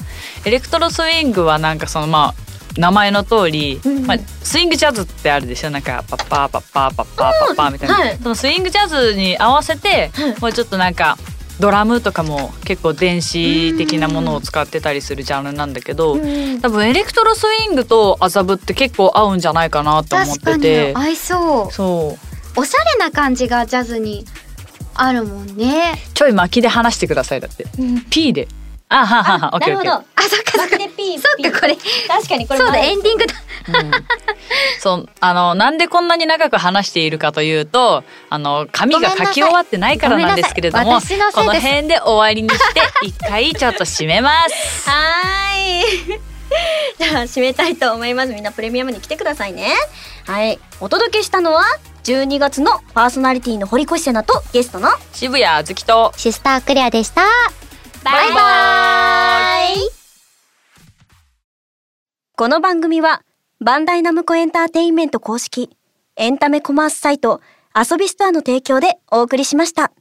[0.46, 2.47] エレクトロスイングはなんかそのまあ
[2.78, 5.70] 名前の通り、うんまあ、スイングジャズってあるでしょ？
[5.70, 8.18] なんかパッパーパッパーパッパーパッパーみたいな、はい。
[8.18, 10.42] そのスイングジャズに合わせて、はい。
[10.42, 11.18] もうちょっとなんか
[11.60, 20.62] ドラムとかも結構電子的なものを使ってたりするジャンルなんだけど、うん多分エレクトロスイングと麻布って結構合うんじゃないかなと思っ確かに。
[20.62, 21.72] てて合いそう。
[21.72, 22.18] そ
[22.56, 22.60] う。
[22.60, 24.26] おしゃれな感じがジャズに
[24.94, 25.94] あるもんね。
[26.14, 27.42] ちょい巻きで話してください。
[27.42, 28.06] だって、うん。
[28.10, 28.48] P で
[28.90, 29.92] あははは、なるほど。
[29.92, 30.78] あ、そっかそっか。
[30.78, 31.76] そっか、これ。
[31.76, 33.36] 確かにこれそうだ、前エンディングだ。
[34.80, 41.02] そう、あの、なんでこんなに長く話しているかというと、あの、髪が書き終わってないからなんですけれども、
[41.34, 44.88] この辺で終わりにして、一回ちょっと締めます。
[44.90, 46.20] はーい。
[46.98, 48.34] じゃあ締めたいと思います。
[48.34, 49.74] みんなプレミアムに来てくださいね。
[50.26, 50.60] はい。
[50.80, 51.64] お届けしたのは
[52.06, 57.24] 12月のパーソナリティの堀越瀬奈とゲストの渋谷あずきと、シスタークレアでした。
[58.10, 59.90] バイバイ
[62.38, 63.22] この番組は
[63.60, 65.70] バンダイナムコエンターテインメント公式
[66.16, 67.42] エンタメコマースサイト
[67.76, 69.92] 遊びストアの提供でお送りしました。